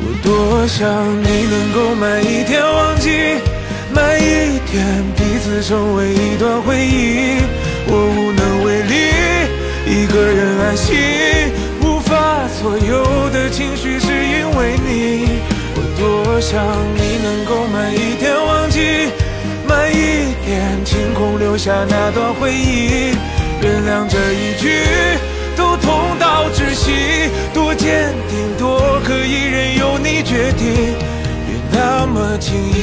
[0.00, 0.88] 我多想
[1.22, 3.10] 你能够慢一点忘记，
[3.92, 7.36] 慢一点彼此成为一段回忆。
[7.86, 8.94] 我无能为力，
[9.84, 10.96] 一个人安心，
[11.82, 15.28] 无法左右的情绪是因为你。
[15.74, 16.64] 我多想
[16.96, 19.12] 你能够慢一点忘记，
[19.68, 23.12] 慢一点清空留下那段回忆。
[23.62, 24.82] 原谅这一句，
[25.56, 30.94] 都痛到窒息，多坚定，多可以任由你决定，
[31.46, 32.76] 别那么轻易。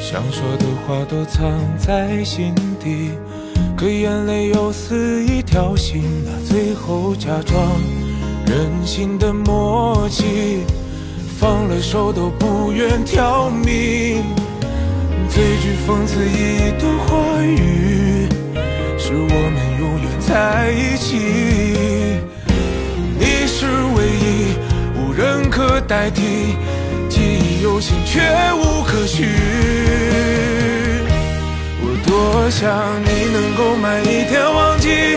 [0.00, 3.12] 想说的话都藏在心底，
[3.82, 7.60] 可眼泪又似一条心，那最后假装
[8.46, 10.62] 任性的默契，
[11.36, 14.22] 放了手都不愿挑明。
[15.28, 18.28] 最具讽刺意义的话语，
[18.96, 21.16] 是我们永远在一起。
[23.18, 23.66] 你是
[23.96, 24.54] 唯一，
[24.96, 26.54] 无人可代替，
[27.08, 28.20] 记忆犹新，却
[28.54, 29.26] 无可寻。
[32.12, 32.68] 多想
[33.06, 35.16] 你能够慢一点忘记，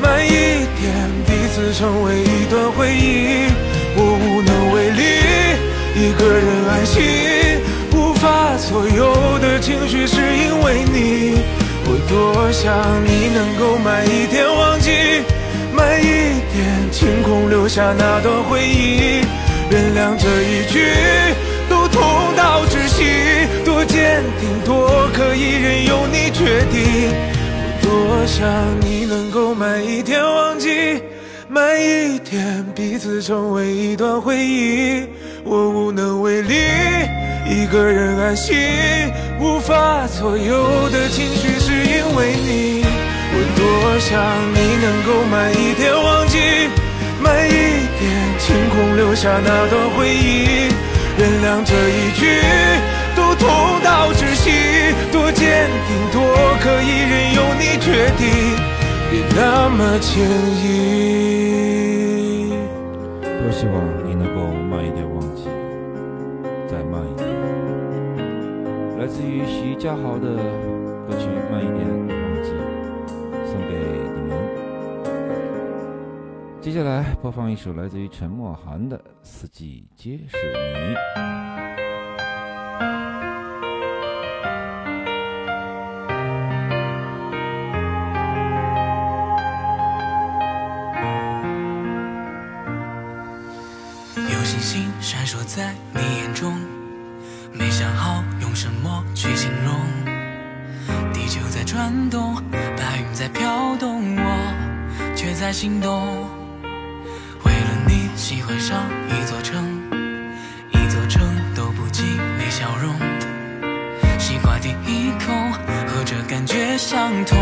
[0.00, 0.90] 慢一点
[1.26, 3.52] 彼此成为一段回忆。
[3.94, 5.02] 我无能为力，
[6.00, 7.60] 一个人安心，
[7.92, 11.42] 无法左右的情绪是因为你。
[11.84, 12.72] 我多想
[13.04, 15.20] 你能够慢一点忘记，
[15.74, 19.20] 慢一点清空留下那段回忆。
[19.70, 20.88] 原谅这一句，
[21.68, 23.04] 都痛到窒息，
[23.62, 25.99] 多坚定，多可以任由
[26.62, 28.46] 我多想
[28.80, 31.00] 你能够慢一点忘记，
[31.48, 35.06] 慢一点彼此成为一段回忆。
[35.42, 36.54] 我无能为力，
[37.48, 38.56] 一个人安心，
[39.40, 42.84] 无法左右的情绪是因为你。
[43.32, 44.20] 我多想
[44.52, 46.38] 你能够慢一点忘记，
[47.22, 47.52] 慢一
[47.98, 50.68] 点清空留下那段回忆。
[51.18, 52.26] 原谅这一句，
[53.40, 53.48] 痛
[53.82, 54.50] 到窒息，
[55.10, 56.20] 多坚定，多
[56.60, 58.28] 可以任由你决定，
[59.10, 60.22] 别那么轻
[60.62, 60.64] 易。
[63.22, 63.74] 多希望
[64.06, 64.38] 你能够
[64.68, 65.48] 慢一点忘记，
[66.68, 67.26] 再慢一点。
[68.98, 70.36] 来自于徐佳豪的
[71.08, 72.50] 歌曲《慢一点忘记》，
[73.46, 73.72] 送给
[74.14, 74.30] 你们。
[76.60, 80.94] 接下来播放一首来自于陈默涵的《四季皆是你》。
[95.56, 96.54] 在你眼中，
[97.52, 99.74] 没想好用什么去形容。
[101.12, 106.24] 地球在转动，白云在飘动，我却在心动。
[107.44, 108.78] 为了你喜欢上
[109.08, 109.64] 一座城，
[110.70, 111.20] 一座城
[111.52, 112.04] 都不及
[112.38, 112.94] 你笑容。
[114.20, 115.32] 西瓜第一口，
[115.88, 117.36] 和这感觉相同。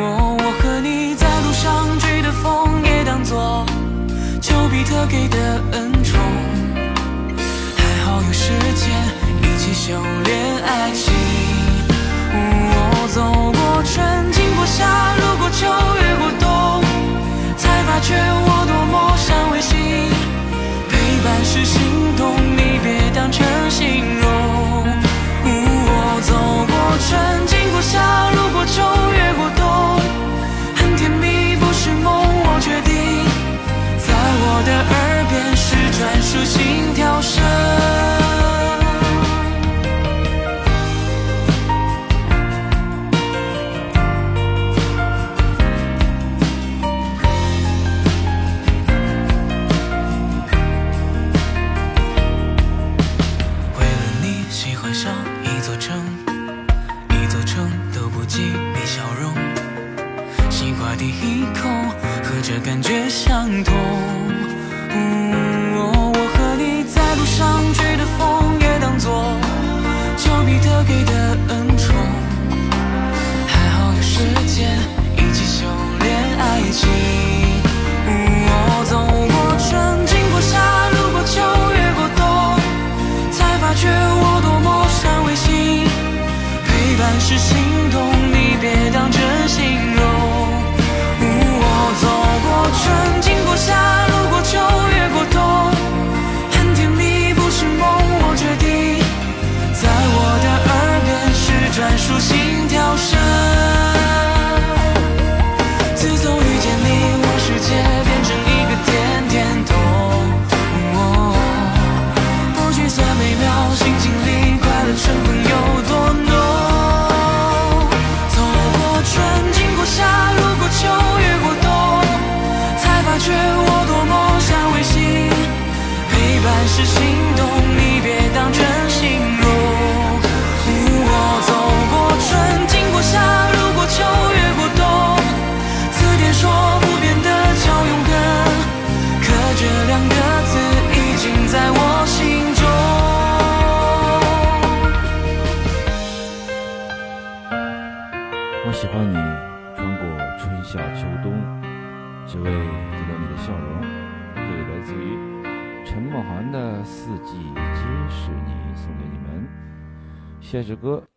[0.00, 3.64] 哦我和你在路上追的风，也当作。
[4.42, 5.60] 丘比特给的
[8.80, 8.88] 间
[9.42, 11.12] 一起修炼爱情。
[12.32, 13.20] 我走
[13.52, 14.88] 过春，经过夏，
[15.20, 15.68] 路过秋，
[16.00, 16.48] 越过冬，
[17.58, 19.76] 才发觉我多么像卫星。
[20.88, 21.76] 陪伴是心
[22.16, 24.26] 动，你别当成形容。
[25.44, 26.32] 我走
[26.64, 26.72] 过
[27.04, 28.00] 春，经过夏，
[28.32, 28.80] 路过秋，
[29.12, 29.68] 越过冬，
[30.74, 32.96] 很甜蜜，不是梦，我决定。
[34.00, 36.89] 在我的耳边是专属心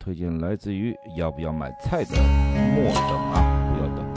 [0.04, 2.18] 推荐来自于要不要买菜的
[2.76, 4.13] 莫等啊不要等。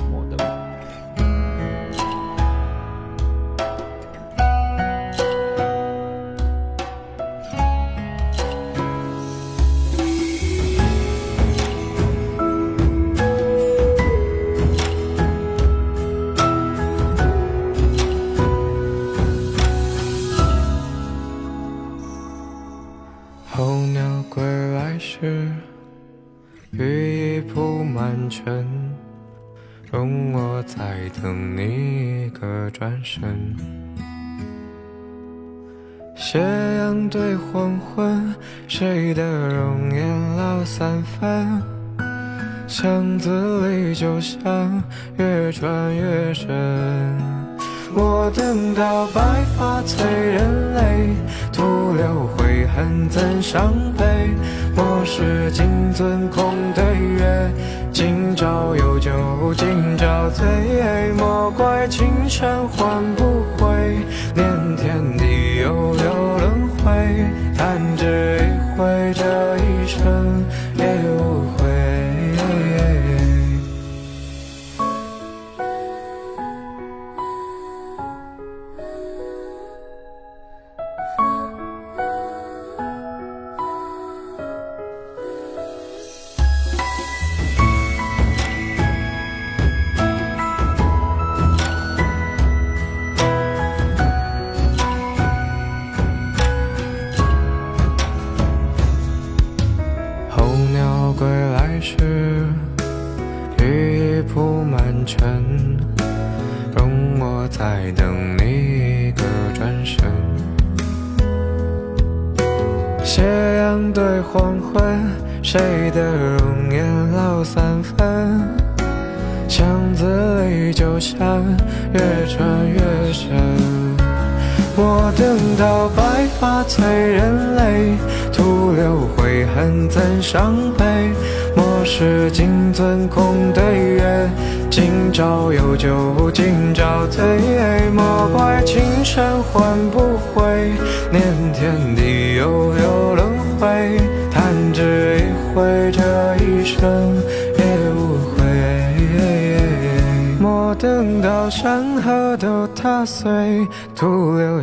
[44.27, 44.56] wish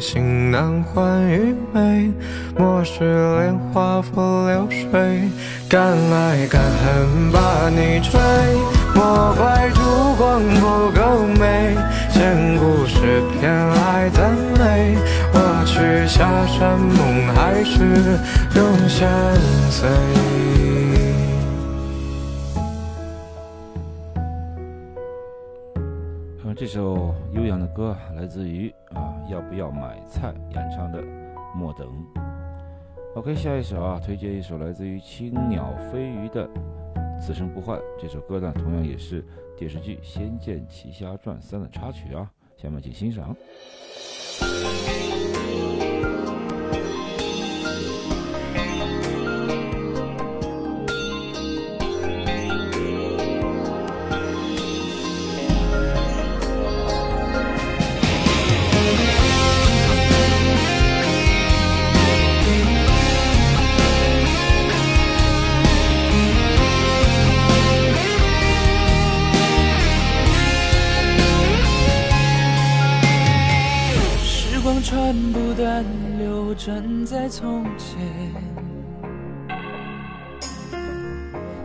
[0.04, 1.00] 心难还
[29.58, 31.04] 要买菜演唱的
[31.56, 31.88] 莫等。
[33.16, 36.50] Ok 下一首啊推荐一首来自于青鸟飞鱼的
[37.22, 37.80] 此生不换。
[38.00, 39.24] 这首歌呢同样也是
[39.58, 43.36] 电视剧仙剑奇侠传三的插曲啊下面请欣赏。
[75.34, 75.84] 不断
[76.20, 78.00] 流转在从前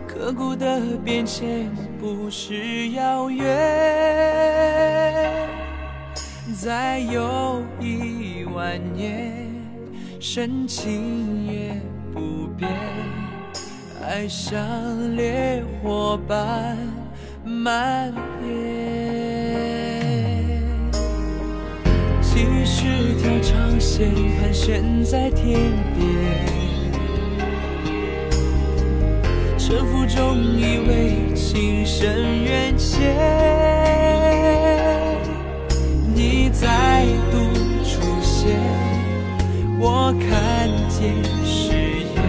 [0.07, 3.47] 刻骨的变迁不是遥远
[6.55, 9.47] 再有一万年
[10.19, 11.79] 深情也
[12.11, 12.67] 不变
[14.01, 16.75] 爱像烈火般
[17.43, 18.11] 蔓
[18.43, 18.98] 延
[22.99, 25.57] 一条长线盘旋在天
[25.95, 26.05] 边，
[29.57, 33.15] 沉浮中以为情深缘浅，
[36.13, 37.37] 你再度
[37.85, 38.59] 出现，
[39.79, 41.71] 我看见誓
[42.13, 42.21] 言，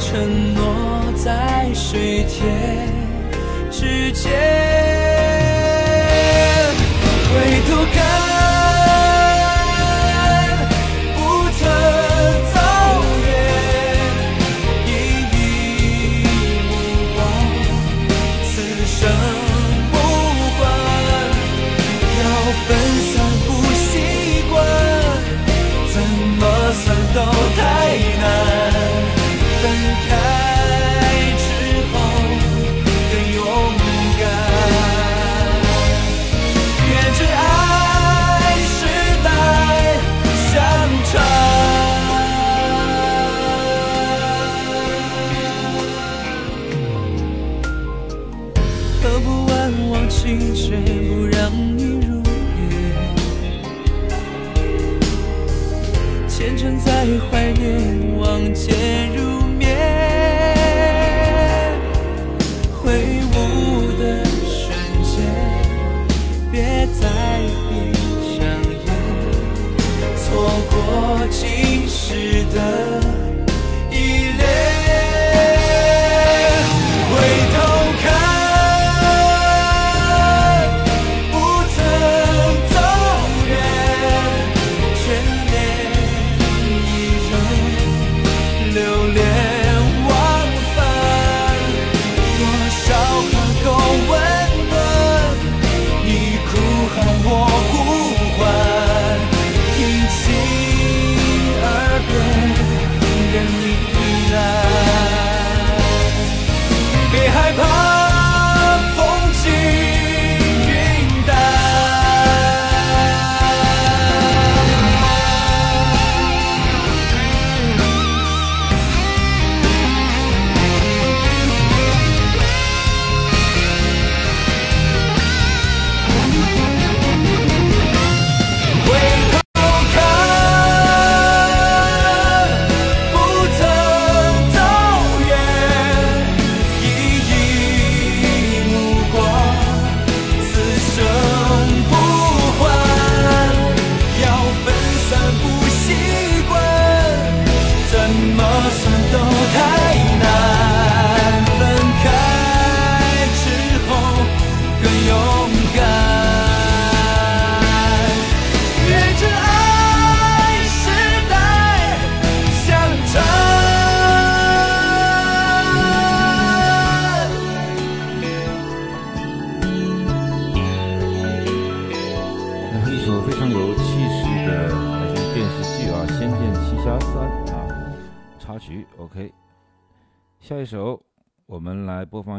[0.00, 2.88] 承诺在水天
[3.70, 4.32] 之间。
[7.30, 7.34] 回
[7.68, 8.02] 头看，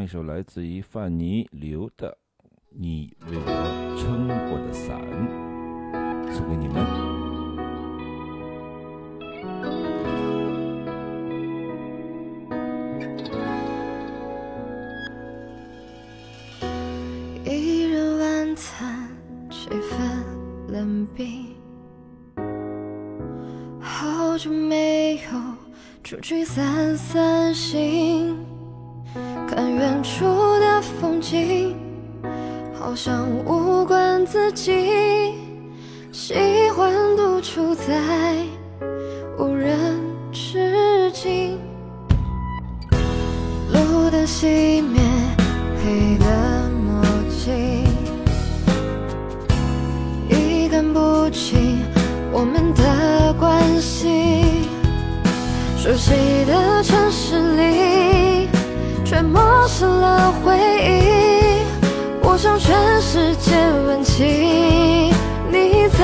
[0.06, 2.16] 一首来自于范尼刘的
[2.70, 4.96] 《你为我撑过的伞》，
[6.32, 6.76] 送给你们。
[17.44, 19.08] 一人晚餐，
[19.50, 19.90] 气氛
[20.68, 21.48] 冷冰。
[23.80, 25.20] 好久没有
[26.04, 28.45] 出去散散心，
[29.48, 30.24] 看远处
[30.58, 31.76] 的风景，
[32.78, 35.34] 好像无关自己。
[36.12, 36.34] 喜
[36.74, 37.92] 欢独处在
[39.38, 40.00] 无人
[40.32, 41.58] 之境，
[43.72, 45.00] 路灯熄灭，
[45.84, 47.84] 黑的墨镜，
[50.28, 51.82] 一看不清
[52.32, 54.66] 我们的关系。
[55.76, 56.10] 熟悉
[56.46, 57.62] 的城市里，
[59.06, 61.62] 却陌生了回忆。
[62.22, 63.54] 我向全世界
[63.86, 64.24] 问起
[65.48, 66.02] 你在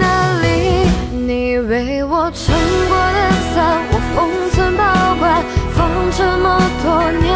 [0.00, 0.88] 哪里？
[1.12, 2.56] 你为我撑
[2.88, 3.18] 过的
[3.52, 3.60] 伞，
[3.92, 4.16] 我封
[4.50, 4.82] 存保
[5.20, 5.44] 管，
[5.76, 6.86] 放这么多
[7.20, 7.28] 年。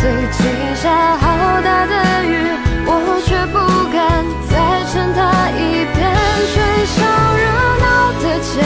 [0.00, 0.40] 最近
[0.74, 0.88] 下
[1.18, 1.26] 好
[1.60, 2.32] 大的雨，
[2.86, 3.58] 我却不
[3.92, 4.50] 敢再
[4.90, 5.20] 撑它
[5.60, 6.08] 一遍。
[6.54, 6.56] 吹
[6.96, 6.96] 上
[7.36, 7.44] 热
[7.84, 7.86] 闹
[8.22, 8.64] 的街，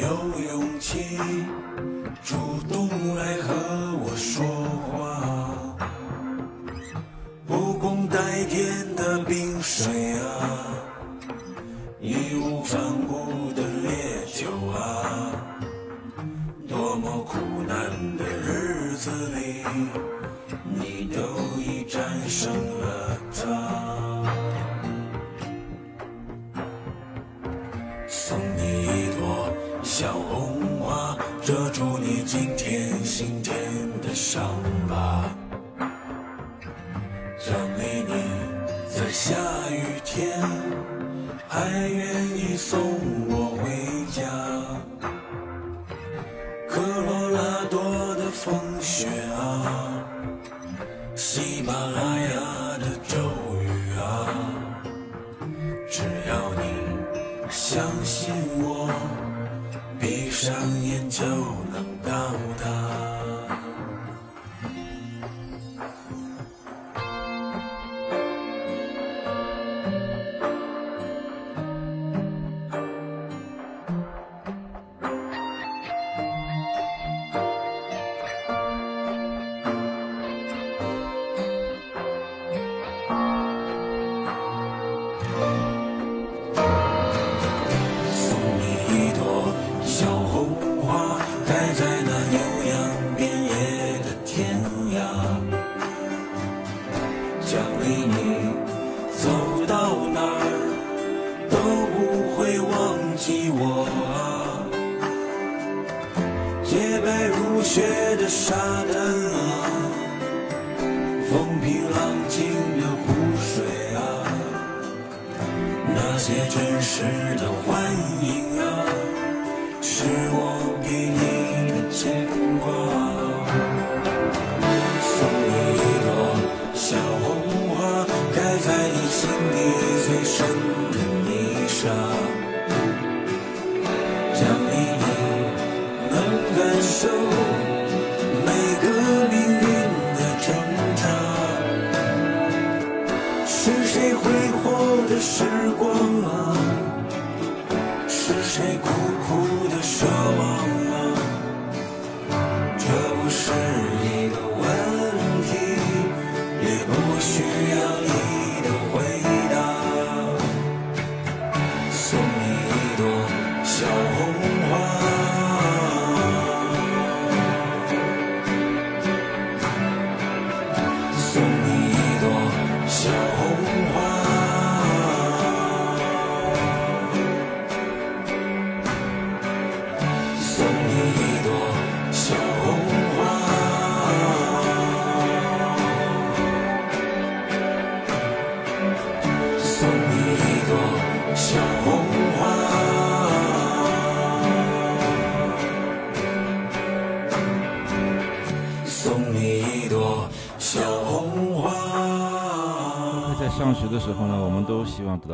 [0.00, 1.18] 有勇气
[2.22, 2.36] 主
[2.68, 3.52] 动来和
[4.00, 4.44] 我说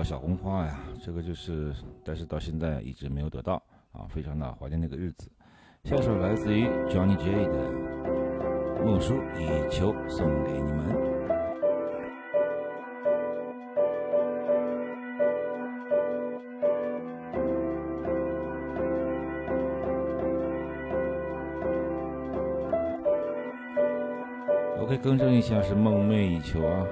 [0.04, 1.74] 小红花呀，这个就是，
[2.04, 3.54] 但是到现在一直没有得到
[3.90, 5.30] 啊，非常的怀念那个日子。
[5.84, 7.72] 下首来自于 Johnny J 的
[8.84, 10.94] 《木梳以求》送给你们。
[24.80, 26.86] OK，更正一下是梦寐以求啊。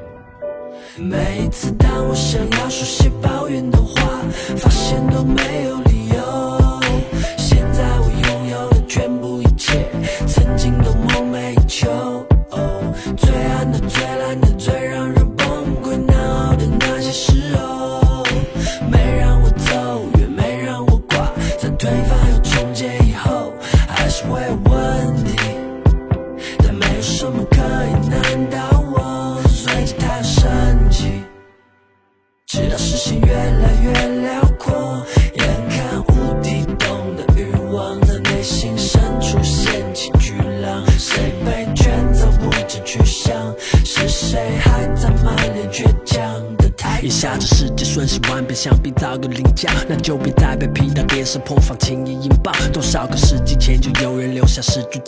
[0.99, 4.21] 每一次当我想要说些抱怨的话，
[4.57, 6.02] 发现都没有理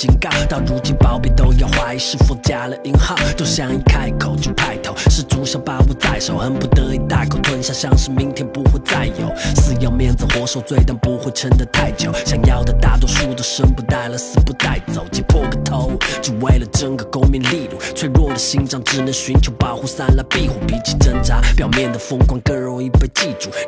[0.05, 9.35] 警告，到如今宝贝都要怀疑是否加了引号，都想一开口就派头，是主想把握在手，恨不得一大口吞下，像是明天不会再有。
[9.57, 17.79] 死要面子活受罪，但不会撑得太久，想要的大多数都生不带来，死不带走，挤破个头，只为了争个功名利禄。
[17.95, 22.55] 脆弱的心脏只能寻求保护伞来庇护，比起挣扎，表面的疯狂更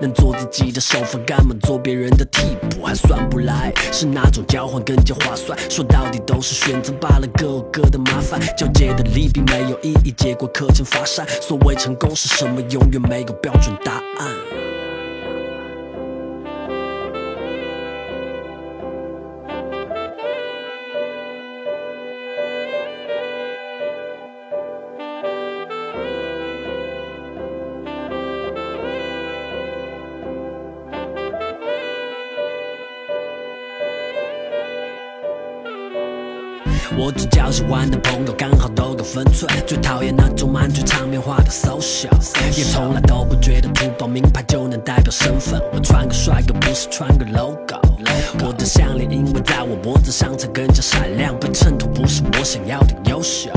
[0.00, 2.84] 能做自己的首发，干嘛做别人的替补？
[2.84, 5.58] 还算不来，是哪种交换更加划算？
[5.70, 8.40] 说到底都是选择罢了，各有各的麻烦。
[8.56, 11.26] 交接的利弊没有意义，结果可成乏善。
[11.40, 12.60] 所谓成功是什么？
[12.70, 14.65] 永远没有标准答案。
[36.94, 39.50] 我只交喜欢的朋友，刚好都有分寸。
[39.66, 42.08] 最讨厌那种满嘴场面话的 social，
[42.56, 45.60] 也从来都不觉得珠宝名牌就能代表身份。
[45.72, 47.80] 我穿个帅哥，不是穿个 logo。
[48.44, 53.50] 我的项链因为在我脖子上才更加闪亮，被衬托不是我想要的优秀。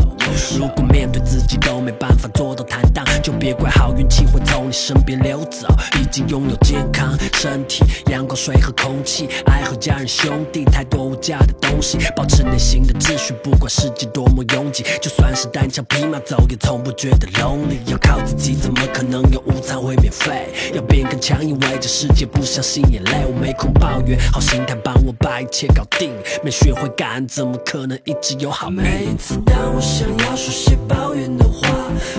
[0.58, 5.68] 如果面对自己都没办法做到坦荡，就别怪好运气会从你身边溜走。
[6.00, 11.98] 已经拥有健康身体、阳光、水和空气，爱和家人兄弟，太多无价的东西。
[12.14, 17.78] 保持内心的秩序，不管世界多么拥挤，就算是单枪匹马走，也从不觉得 lonely。
[17.86, 20.49] 要靠自己，怎么可能有午餐会免费？
[20.74, 23.26] 要变更强，因为这世界不相信眼泪。
[23.26, 26.11] 我没空抱怨，好心态帮我把一切搞定。
[26.44, 28.84] 没学会感恩，怎么可能一直有好命？
[28.84, 31.70] 每次当我想要说些抱怨的话，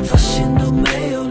[0.03, 1.25] 发现都没有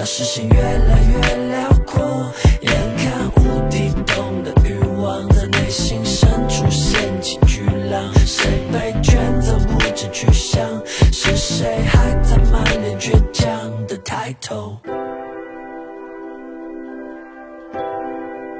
[0.00, 1.18] 直到视线越来越
[1.50, 2.32] 辽阔，
[2.62, 10.64] 眼看无底洞的欲望在内心深处掀起巨浪，谁被卷走不知去向？
[10.86, 13.46] 是谁还在满脸倔强
[13.86, 14.78] 的抬头？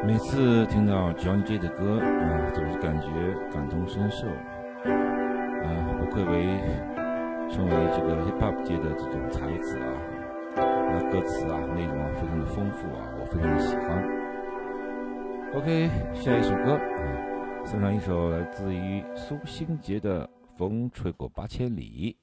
[0.07, 3.07] 每次听到 John J 的歌啊，总是感觉
[3.51, 4.27] 感同身受。
[4.85, 5.69] 啊，
[5.99, 6.45] 不愧为
[7.51, 9.89] 成为这个 hip hop 界的这种才子啊，
[10.57, 14.03] 那歌词啊内容啊非常的丰富啊，我非常的喜欢。
[15.55, 22.17] OK，下一首歌啊，送上一首来自于苏星杰的《风吹过八千里》。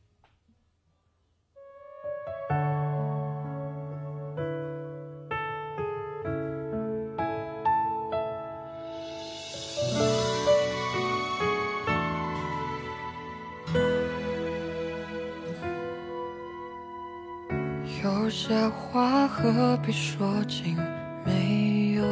[18.48, 20.78] 些话何必说尽，
[21.26, 22.03] 没有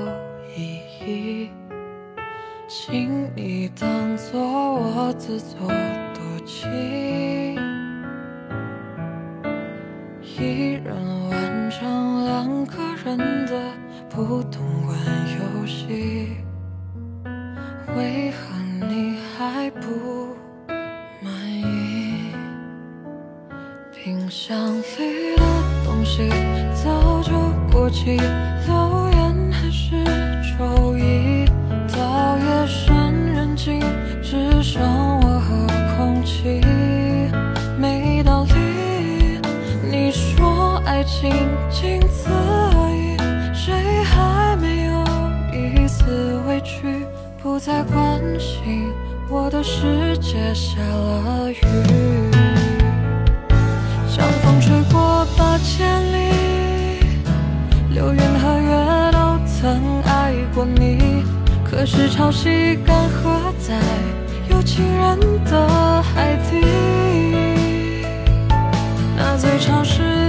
[0.53, 1.49] 意义，
[2.67, 6.69] 请你当作我自作多情。
[10.21, 10.93] 一人
[11.29, 13.53] 完成两个人的
[14.09, 14.97] 不懂玩
[15.39, 16.35] 游戏，
[17.95, 20.34] 为何你还不
[24.05, 25.43] 冰箱里的
[25.83, 26.29] 东西
[26.75, 27.33] 早就
[27.71, 28.17] 过期，
[28.67, 29.95] 留言还是
[30.55, 31.43] 周一。
[31.91, 33.81] 到夜深人静，
[34.21, 34.83] 只剩
[35.21, 35.65] 我和
[35.97, 36.61] 空气，
[37.79, 39.39] 没道理。
[39.89, 41.31] 你说爱情
[41.71, 43.17] 仅此而已，
[43.55, 43.73] 谁
[44.03, 45.03] 还没有
[45.51, 47.07] 一丝委屈？
[47.41, 48.87] 不再关心
[49.31, 51.55] 我的世界下了雨。
[55.77, 56.15] 千里，
[57.89, 61.25] 流云和月都曾爱过你。
[61.69, 63.75] 可是潮汐干涸在
[64.49, 66.65] 有情人的海底，
[69.17, 70.24] 那最潮湿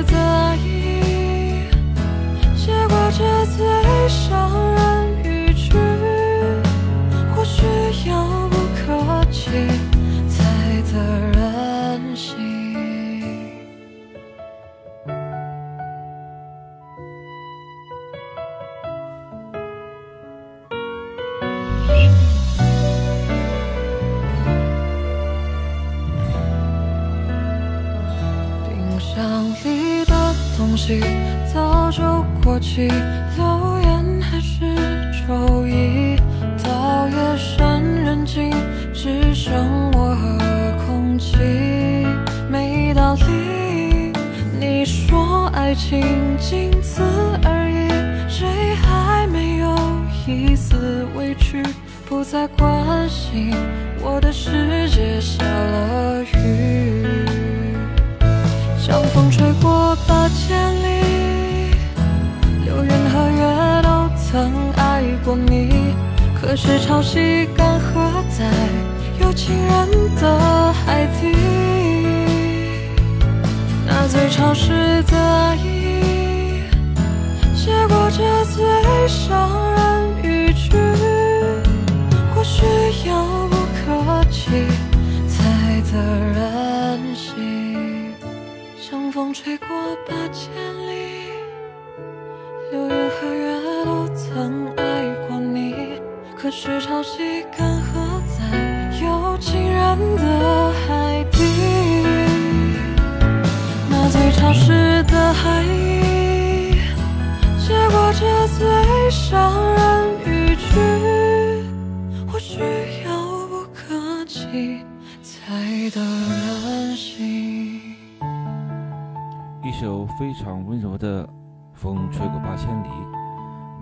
[120.96, 121.26] 的
[121.72, 122.88] 《风吹过八千里》，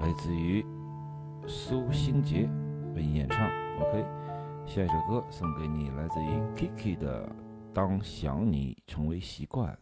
[0.00, 0.64] 来自于
[1.46, 2.48] 苏新杰
[2.94, 3.46] 为你演唱。
[3.80, 4.04] OK，
[4.66, 7.26] 下一首歌送给你，来自于 Kiki 的
[7.72, 9.72] 《当想你成为习惯》。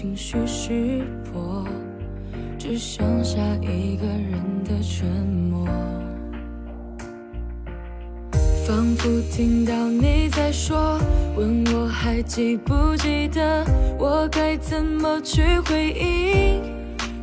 [0.00, 1.62] 情绪识破，
[2.58, 5.68] 只剩下一个人的沉默。
[8.66, 10.98] 仿佛听到你在说，
[11.36, 13.62] 问我还记不记得，
[13.98, 16.62] 我该怎么去回应？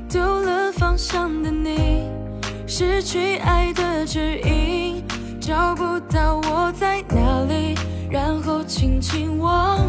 [0.08, 2.04] 丢了方向的你，
[2.68, 5.04] 失去爱的指引，
[5.40, 7.74] 找不到我在哪里，
[8.12, 9.87] 然后轻轻忘。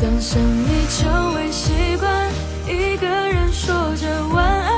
[0.00, 2.30] 当想你成为习惯，
[2.68, 4.72] 一个人说着晚安，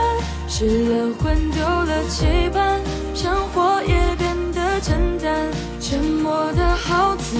[0.48, 2.24] 失了魂，丢了期
[2.54, 2.80] 盼，
[3.14, 5.46] 生活也变得简单。
[5.78, 7.36] 沉默的好自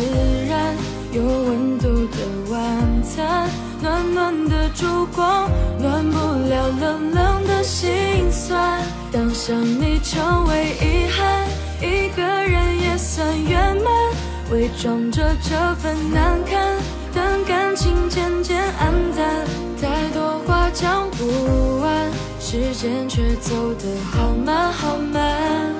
[0.47, 0.77] 然，
[1.11, 2.19] 有温度的
[2.51, 3.49] 晚餐，
[3.81, 8.83] 暖暖的烛光，暖不了冷冷的心酸。
[9.11, 11.47] 当想你成为遗憾，
[11.81, 13.87] 一个人也算圆满，
[14.51, 16.77] 伪装着这份难堪，
[17.15, 19.45] 当感情渐渐暗淡，
[19.81, 22.11] 太多话讲不完，
[22.41, 25.75] 时间却走得好慢好慢。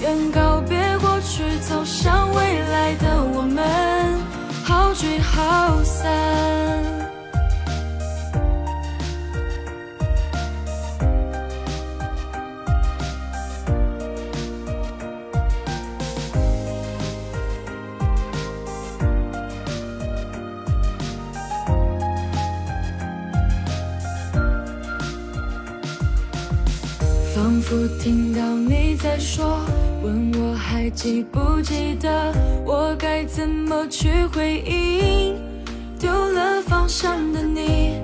[0.00, 3.64] 愿告别过去，走向未来的我们，
[4.64, 7.03] 好聚好散。
[29.14, 29.60] 你在说，
[30.02, 32.34] 问我还记不记得，
[32.66, 35.36] 我该怎么去回应？
[36.00, 38.00] 丢了方向的你，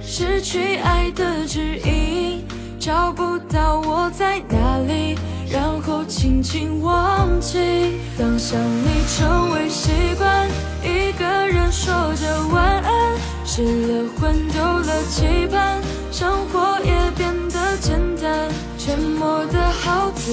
[0.00, 2.46] 失去爱的指引，
[2.80, 5.18] 找不到我在哪里，
[5.50, 7.98] 然后轻轻忘记。
[8.18, 10.48] 当想你成为习惯，
[10.82, 15.43] 一个人说着晚安，失了魂，丢了期
[20.24, 20.32] 自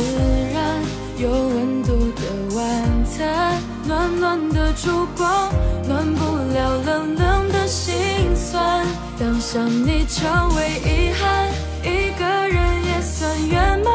[0.54, 0.80] 然，
[1.18, 5.52] 有温度的晚餐，暖暖的烛光，
[5.86, 7.94] 暖不了冷冷的心
[8.34, 8.86] 酸。
[9.20, 11.50] 当想你成为遗憾，
[11.84, 13.94] 一个人也算圆满，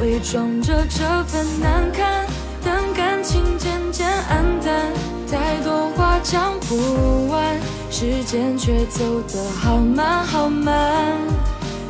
[0.00, 2.24] 伪装着这份难堪，
[2.64, 4.90] 等感情渐渐暗淡，
[5.30, 7.60] 太多话讲不完，
[7.90, 11.35] 时间却走得好慢好慢。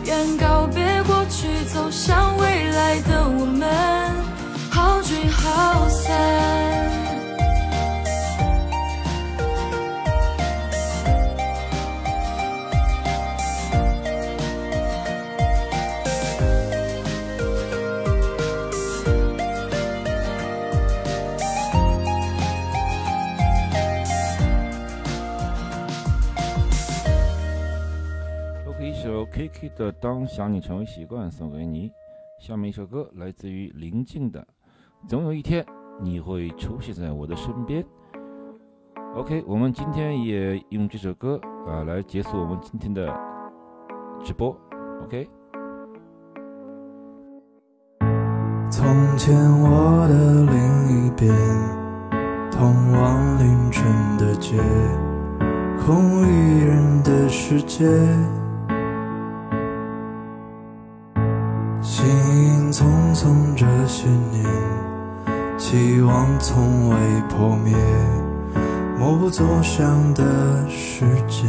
[0.06, 3.68] 愿告别过去，走向未来的我们，
[4.70, 6.95] 好聚好散。
[29.36, 31.92] K K 的《当想你成为习惯》送给你。
[32.40, 34.40] 下面一首歌来自于林静的
[35.06, 35.62] 《总有一天
[36.00, 37.84] 你会出现在我的身边》。
[39.14, 43.14] OK，我们今天也用这首歌啊来结束我们今天的
[44.24, 44.58] 直播。
[45.04, 45.28] OK。
[48.70, 48.86] 从
[49.18, 51.30] 前我的另一边，
[52.50, 53.84] 通往凌晨
[54.16, 54.56] 的街，
[55.84, 57.86] 空无一人的世界。
[61.88, 62.84] 行影匆
[63.14, 64.44] 匆这些年，
[65.56, 66.96] 期望从未
[67.28, 67.76] 破灭，
[68.98, 71.48] 默不作响的时间。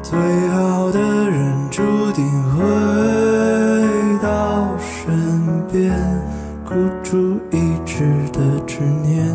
[0.00, 0.16] 最
[0.50, 1.82] 好的人注
[2.12, 2.62] 定会
[4.22, 5.92] 到身边，
[6.64, 6.72] 孤
[7.02, 7.18] 注
[7.50, 9.26] 一掷的执念。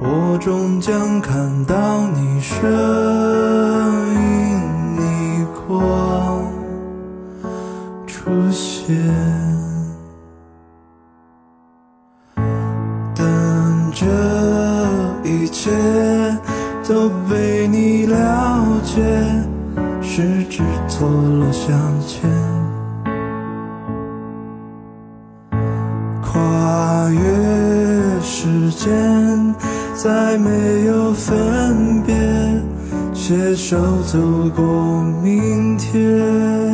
[0.00, 3.21] 我终将看到你身
[13.14, 14.06] 等这
[15.22, 15.70] 一切
[16.88, 19.00] 都被你了解，
[20.00, 22.30] 十指错落相牵，
[26.22, 29.54] 跨越时间。
[29.94, 32.12] 再没有分别，
[33.14, 34.18] 携手走
[34.56, 34.64] 过
[35.22, 36.71] 明天。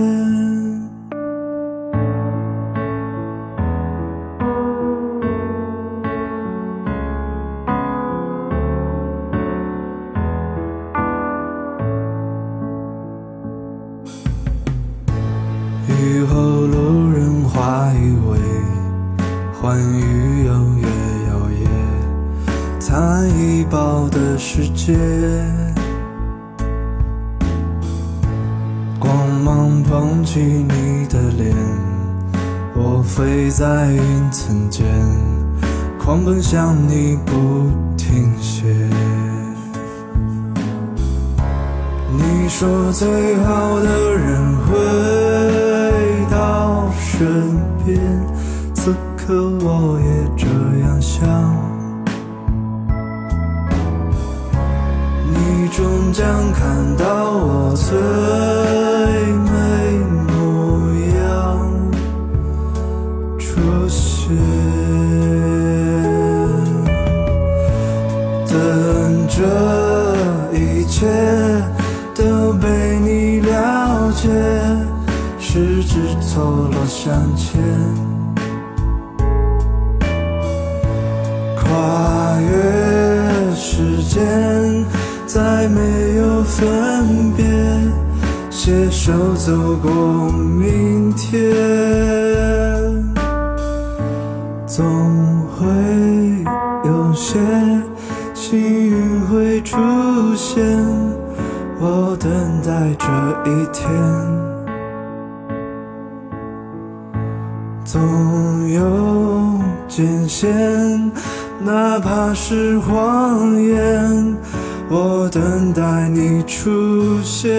[15.88, 18.38] 雨后路人花依偎，
[19.58, 20.86] 欢愉又越
[21.28, 21.66] 摇曳，
[22.78, 24.94] 残一抱的世界。
[28.98, 31.56] 光芒捧起你的脸，
[32.74, 34.84] 我飞在云层间，
[35.98, 38.66] 狂奔向你不停歇。
[42.10, 44.76] 你说最好的人会
[47.18, 47.26] 身
[47.84, 47.98] 边，
[48.76, 50.46] 此刻我也这
[50.86, 51.18] 样想。
[55.34, 57.98] 你终将看到我最
[59.34, 59.57] 美
[77.08, 77.58] 向前，
[81.56, 84.20] 跨越时间。
[85.26, 87.46] 再没有分别，
[88.50, 89.90] 携手走过
[90.32, 91.40] 明天，
[110.40, 111.10] 间，
[111.64, 114.36] 哪怕是谎言。
[114.88, 117.50] 我等待你出现，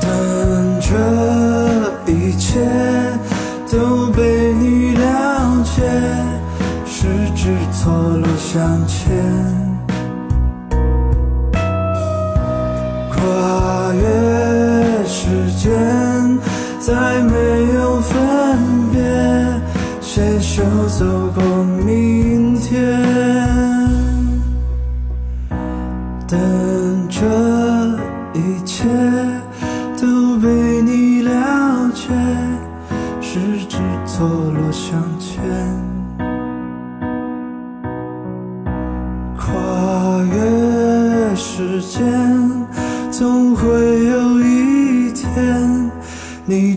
[0.00, 0.10] 等
[0.80, 0.90] 这
[2.12, 2.58] 一切
[3.70, 5.80] 都被你了解，
[6.84, 8.84] 十指错落相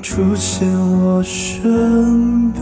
[0.03, 2.61] 出现我身边。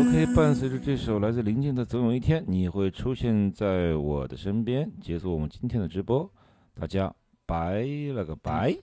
[0.00, 6.30] OK，伴随着这首来自林静的《总有一天你会出现在我的身边》，结束我们今天的直播，
[6.72, 7.12] 大家
[7.44, 7.84] 拜
[8.14, 8.76] 了个拜。